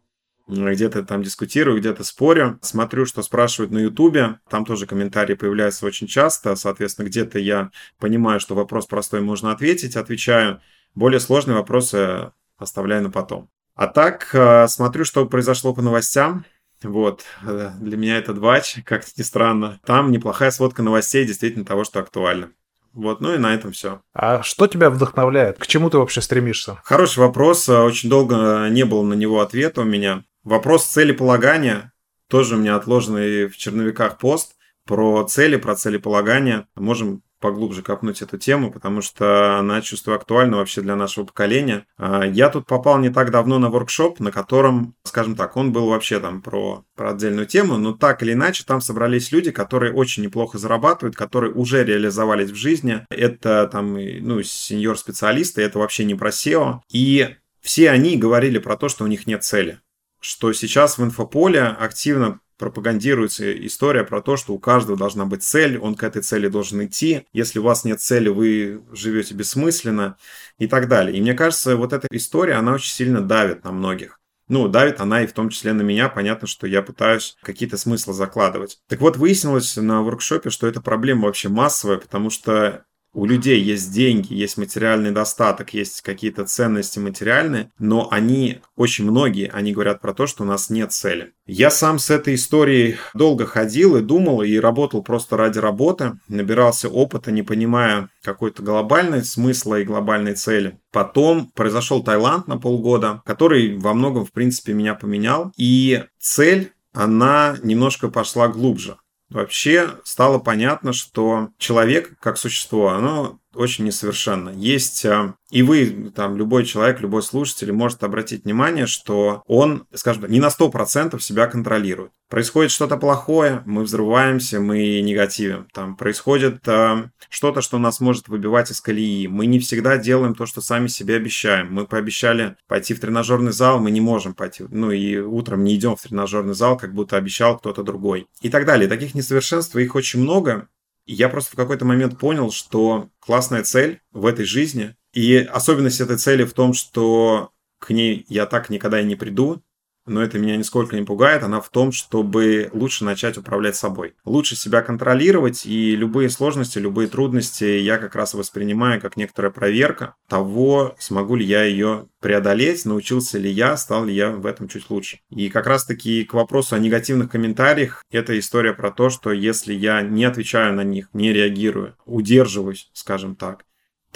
[0.49, 6.07] где-то там дискутирую, где-то спорю, смотрю, что спрашивают на Ютубе, там тоже комментарии появляются очень
[6.07, 10.61] часто, соответственно, где-то я понимаю, что вопрос простой можно ответить, отвечаю,
[10.94, 13.51] более сложные вопросы оставляю на потом.
[13.74, 16.44] А так, э, смотрю, что произошло по новостям,
[16.82, 19.80] вот, э, для меня это двач, как ни странно.
[19.84, 22.51] Там неплохая сводка новостей действительно того, что актуально.
[22.92, 24.01] Вот, ну и на этом все.
[24.14, 25.59] А что тебя вдохновляет?
[25.59, 26.80] К чему ты вообще стремишься?
[26.82, 27.68] Хороший вопрос.
[27.68, 30.24] Очень долго не было на него ответа у меня.
[30.47, 31.92] Вопрос целеполагания
[32.28, 36.68] тоже у меня отложенный в черновиках пост про цели, про целеполагание.
[36.76, 41.84] Можем поглубже копнуть эту тему, потому что она, чувствую, актуальна вообще для нашего поколения.
[41.99, 45.88] А, я тут попал не так давно на воркшоп, на котором, скажем так, он был
[45.88, 50.22] вообще там про, про отдельную тему, но так или иначе там собрались люди, которые очень
[50.22, 53.05] неплохо зарабатывают, которые уже реализовались в жизни.
[53.11, 56.82] Это там, ну, сеньор-специалисты, это вообще не про SEO.
[56.88, 59.80] И все они говорили про то, что у них нет цели
[60.21, 65.79] что сейчас в инфополе активно пропагандируется история про то, что у каждого должна быть цель,
[65.79, 67.27] он к этой цели должен идти.
[67.33, 70.17] Если у вас нет цели, вы живете бессмысленно
[70.59, 71.17] и так далее.
[71.17, 74.21] И мне кажется, вот эта история, она очень сильно давит на многих.
[74.49, 76.09] Ну, давит она и в том числе на меня.
[76.09, 78.79] Понятно, что я пытаюсь какие-то смыслы закладывать.
[78.89, 82.85] Так вот, выяснилось на воркшопе, что эта проблема вообще массовая, потому что
[83.17, 89.51] у людей есть деньги, есть материальный достаток, есть какие-то ценности материальные, но они, очень многие,
[89.51, 91.33] они говорят про то, что у нас нет цели.
[91.47, 96.91] Я сам с этой историей долго ходил и думал, и работал просто ради работы, набирался
[96.91, 100.79] опыта, не понимая какой-то глобальной смысла и глобальной цели.
[100.93, 105.53] Потом произошел Таиланд на полгода, который во многом, в принципе, меня поменял.
[105.57, 108.99] И цель, она немножко пошла глубже
[109.29, 114.50] вообще стало понятно, что человек как существо, оно очень несовершенно.
[114.50, 120.30] Есть, э, и вы, там, любой человек, любой слушатель может обратить внимание, что он, скажем,
[120.30, 122.12] не на 100% себя контролирует.
[122.28, 125.68] Происходит что-то плохое, мы взрываемся, мы негативим.
[125.72, 129.28] Там происходит э, что-то, что нас может выбивать из колеи.
[129.28, 131.72] Мы не всегда делаем то, что сами себе обещаем.
[131.72, 134.64] Мы пообещали пойти в тренажерный зал, мы не можем пойти.
[134.68, 138.26] Ну и утром не идем в тренажерный зал, как будто обещал кто-то другой.
[138.40, 138.88] И так далее.
[138.88, 140.68] Таких несовершенств, их очень много.
[141.07, 146.18] Я просто в какой-то момент понял, что классная цель в этой жизни, и особенность этой
[146.18, 149.62] цели в том, что к ней я так никогда и не приду,
[150.07, 154.14] но это меня нисколько не пугает, она в том, чтобы лучше начать управлять собой.
[154.24, 160.14] Лучше себя контролировать, и любые сложности, любые трудности я как раз воспринимаю как некоторая проверка
[160.28, 164.90] того, смогу ли я ее преодолеть, научился ли я, стал ли я в этом чуть
[164.90, 165.20] лучше.
[165.30, 170.02] И как раз-таки к вопросу о негативных комментариях, это история про то, что если я
[170.02, 173.64] не отвечаю на них, не реагирую, удерживаюсь, скажем так,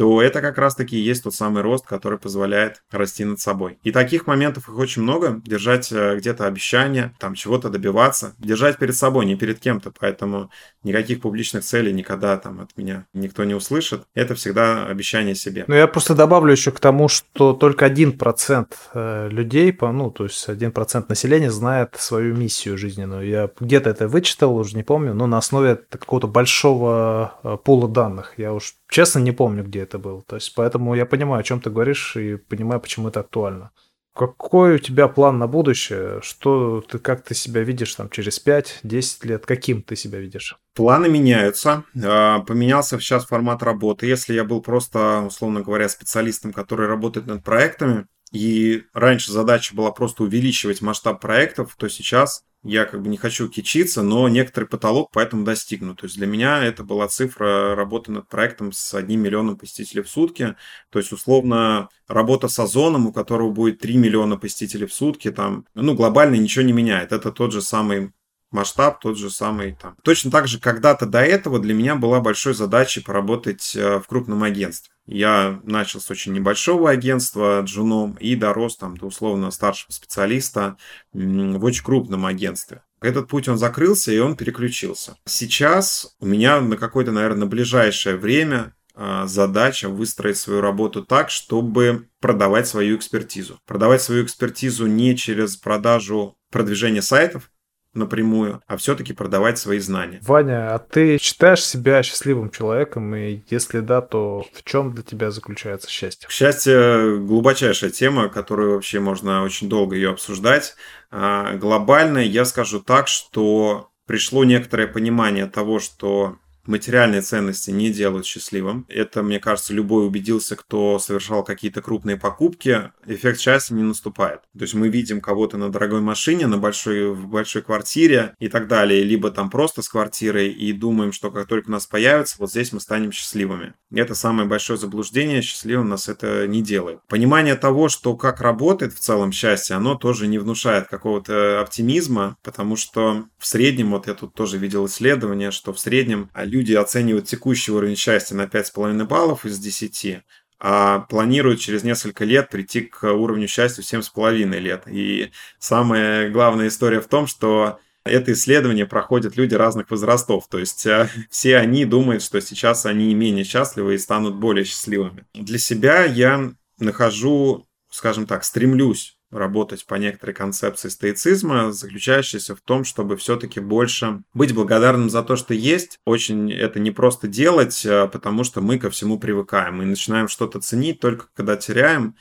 [0.00, 3.78] то это как раз-таки и есть тот самый рост, который позволяет расти над собой.
[3.82, 5.42] И таких моментов их очень много.
[5.44, 8.34] Держать э, где-то обещания, там чего-то добиваться.
[8.38, 9.92] Держать перед собой, не перед кем-то.
[10.00, 10.48] Поэтому
[10.84, 14.04] никаких публичных целей никогда там от меня никто не услышит.
[14.14, 15.66] Это всегда обещание себе.
[15.68, 20.24] Ну, я просто добавлю еще к тому, что только один процент э, людей, ну, то
[20.24, 23.28] есть один процент населения знает свою миссию жизненную.
[23.28, 28.32] Я где-то это вычитал, уже не помню, но на основе какого-то большого э, пула данных.
[28.38, 30.22] Я уж честно не помню, где это был.
[30.22, 33.70] То есть, поэтому я понимаю, о чем ты говоришь, и понимаю, почему это актуально.
[34.14, 36.20] Какой у тебя план на будущее?
[36.22, 39.46] Что ты, как ты себя видишь там через 5-10 лет?
[39.46, 40.58] Каким ты себя видишь?
[40.74, 41.84] Планы меняются.
[42.04, 44.06] А, поменялся сейчас формат работы.
[44.06, 49.92] Если я был просто, условно говоря, специалистом, который работает над проектами, и раньше задача была
[49.92, 55.10] просто увеличивать масштаб проектов, то сейчас я как бы не хочу кичиться, но некоторый потолок
[55.12, 56.00] поэтому достигнут.
[56.00, 60.10] То есть для меня это была цифра работы над проектом с одним миллионом посетителей в
[60.10, 60.56] сутки.
[60.90, 65.64] То есть условно работа с Озоном, у которого будет 3 миллиона посетителей в сутки, там,
[65.74, 67.12] ну, глобально ничего не меняет.
[67.12, 68.12] Это тот же самый
[68.50, 69.96] масштаб тот же самый там.
[70.02, 74.42] Точно так же когда-то до этого для меня была большой задачей поработать э, в крупном
[74.42, 74.92] агентстве.
[75.06, 80.76] Я начал с очень небольшого агентства джуном и дорос там до условно старшего специалиста
[81.12, 82.82] в очень крупном агентстве.
[83.00, 85.16] Этот путь он закрылся и он переключился.
[85.24, 92.08] Сейчас у меня на какое-то, наверное, ближайшее время э, задача выстроить свою работу так, чтобы
[92.20, 93.58] продавать свою экспертизу.
[93.66, 97.50] Продавать свою экспертизу не через продажу продвижения сайтов,
[97.94, 100.20] напрямую, а все-таки продавать свои знания.
[100.22, 103.14] Ваня, а ты считаешь себя счастливым человеком?
[103.14, 106.28] И если да, то в чем для тебя заключается счастье?
[106.30, 110.76] Счастье– глубочайшая тема, которую вообще можно очень долго ее обсуждать.
[111.10, 116.36] А, глобально я скажу так, что пришло некоторое понимание того, что
[116.70, 118.86] материальные ценности не делают счастливым.
[118.88, 124.40] Это, мне кажется, любой убедился, кто совершал какие-то крупные покупки, эффект счастья не наступает.
[124.56, 128.68] То есть мы видим кого-то на дорогой машине, на большой, в большой квартире и так
[128.68, 132.50] далее, либо там просто с квартирой и думаем, что как только у нас появится, вот
[132.50, 133.74] здесь мы станем счастливыми.
[133.92, 137.00] Это самое большое заблуждение, счастливым нас это не делает.
[137.08, 142.76] Понимание того, что как работает в целом счастье, оно тоже не внушает какого-то оптимизма, потому
[142.76, 147.72] что в среднем, вот я тут тоже видел исследование, что в среднем люди оценивают текущий
[147.72, 150.22] уровень счастья на 5,5 баллов из 10,
[150.58, 154.82] а планируют через несколько лет прийти к уровню счастья в 7,5 лет.
[154.86, 160.48] И самая главная история в том, что это исследование проходят люди разных возрастов.
[160.48, 165.24] То есть э, все они думают, что сейчас они менее счастливы и станут более счастливыми.
[165.34, 172.84] Для себя я нахожу, скажем так, стремлюсь работать по некоторой концепции стоицизма, заключающейся в том,
[172.84, 175.98] чтобы все-таки больше быть благодарным за то, что есть.
[176.04, 179.78] Очень это не просто делать, а, потому что мы ко всему привыкаем.
[179.78, 182.16] Мы начинаем что-то ценить только когда теряем.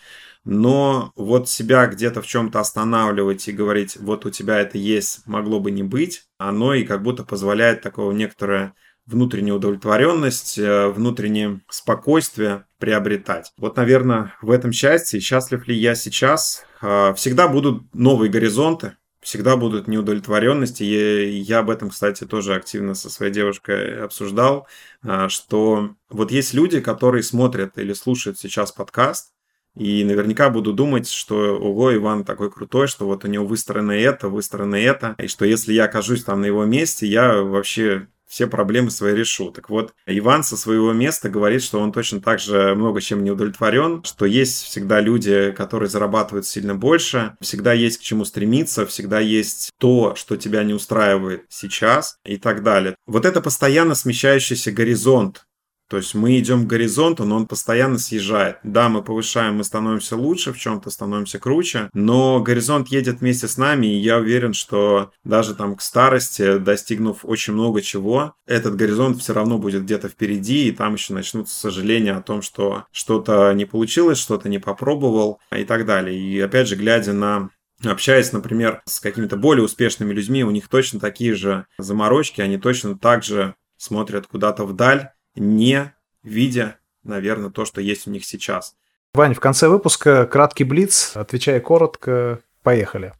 [0.45, 5.59] Но вот себя где-то в чем-то останавливать и говорить, вот у тебя это есть, могло
[5.59, 8.73] бы не быть, оно и как будто позволяет такого некоторое
[9.09, 13.51] внутреннюю удовлетворенность, э, внутреннее спокойствие приобретать.
[13.57, 19.57] Вот, наверное, в этом счастье, счастлив ли я сейчас, э, всегда будут новые горизонты, всегда
[19.57, 20.83] будут неудовлетворенности.
[20.83, 24.67] И я об этом, кстати, тоже активно со своей девушкой обсуждал,
[25.03, 29.33] э, что вот есть люди, которые смотрят или слушают сейчас подкаст,
[29.75, 34.27] и наверняка буду думать, что ого, Иван такой крутой, что вот у него выстроено это,
[34.27, 38.91] выстроено это, и что если я окажусь там на его месте, я вообще все проблемы
[38.91, 39.51] свои решу.
[39.51, 43.31] Так вот, Иван со своего места говорит, что он точно так же много чем не
[43.31, 49.19] удовлетворен, что есть всегда люди, которые зарабатывают сильно больше, всегда есть к чему стремиться, всегда
[49.19, 52.95] есть то, что тебя не устраивает сейчас и так далее.
[53.07, 55.45] Вот это постоянно смещающийся горизонт
[55.89, 58.57] то есть мы идем к горизонту, но он постоянно съезжает.
[58.63, 63.57] Да, мы повышаем, мы становимся лучше, в чем-то становимся круче, но горизонт едет вместе с
[63.57, 69.19] нами, и я уверен, что даже там к старости, достигнув очень много чего, этот горизонт
[69.19, 73.65] все равно будет где-то впереди, и там еще начнутся сожаления о том, что что-то не
[73.65, 76.19] получилось, что-то не попробовал и так далее.
[76.19, 77.49] И опять же, глядя на
[77.83, 82.97] общаясь, например, с какими-то более успешными людьми, у них точно такие же заморочки, они точно
[82.97, 88.75] так же смотрят куда-то вдаль, не видя, наверное, то, что есть у них сейчас.
[89.13, 93.13] Вань, в конце выпуска краткий блиц, отвечай коротко, поехали.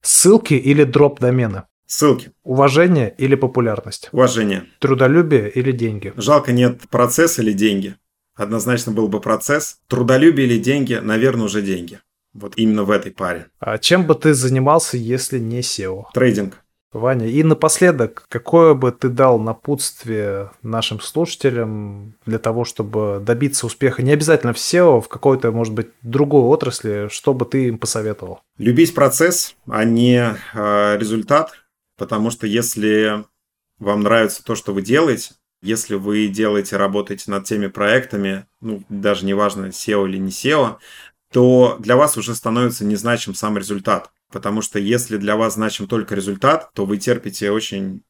[0.00, 1.68] Ссылки или дроп домена?
[1.86, 2.32] Ссылки.
[2.42, 4.08] Уважение или популярность?
[4.12, 4.64] Уважение.
[4.80, 6.12] Трудолюбие или деньги?
[6.16, 7.96] Жалко нет процесс или деньги.
[8.34, 9.78] Однозначно был бы процесс.
[9.86, 12.00] Трудолюбие или деньги, наверное, уже деньги.
[12.32, 13.46] Вот именно в этой паре.
[13.60, 16.04] А чем бы ты занимался, если не SEO?
[16.12, 16.62] Трейдинг.
[16.96, 24.02] Ваня, и напоследок, какое бы ты дал напутствие нашим слушателям для того, чтобы добиться успеха,
[24.02, 28.40] не обязательно в SEO, в какой-то, может быть, другой отрасли, что бы ты им посоветовал?
[28.58, 31.52] Любить процесс, а не э, результат,
[31.96, 33.24] потому что если
[33.78, 35.32] вам нравится то, что вы делаете,
[35.62, 40.76] если вы делаете, работаете над теми проектами, ну, даже неважно, SEO или не SEO,
[41.32, 44.10] то для вас уже становится незначим сам результат.
[44.32, 48.02] Потому что если для вас значим только результат, то вы терпите очень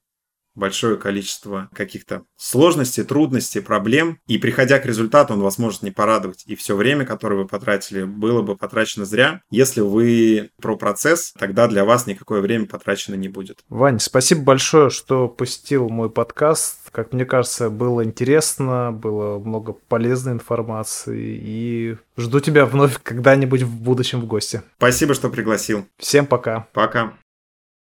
[0.57, 4.19] большое количество каких-то сложностей, трудностей, проблем.
[4.27, 6.45] И приходя к результату, он вас может не порадовать.
[6.47, 9.43] И все время, которое вы потратили, было бы потрачено зря.
[9.51, 13.59] Если вы про процесс, тогда для вас никакое время потрачено не будет.
[13.69, 16.91] Вань, спасибо большое, что посетил мой подкаст.
[16.91, 21.39] Как мне кажется, было интересно, было много полезной информации.
[21.39, 24.63] И жду тебя вновь когда-нибудь в будущем в гости.
[24.79, 25.87] Спасибо, что пригласил.
[25.99, 26.69] Всем пока.
[26.73, 27.13] Пока.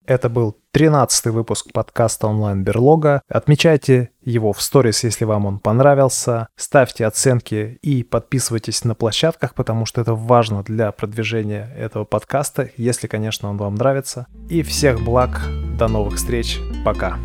[0.06, 3.22] Это был 13 выпуск подкаста онлайн-берлога.
[3.28, 6.48] Отмечайте его в сторис, если вам он понравился.
[6.54, 13.08] Ставьте оценки и подписывайтесь на площадках, потому что это важно для продвижения этого подкаста, если,
[13.08, 14.26] конечно, он вам нравится.
[14.48, 15.40] И всех благ,
[15.76, 17.18] до новых встреч, пока.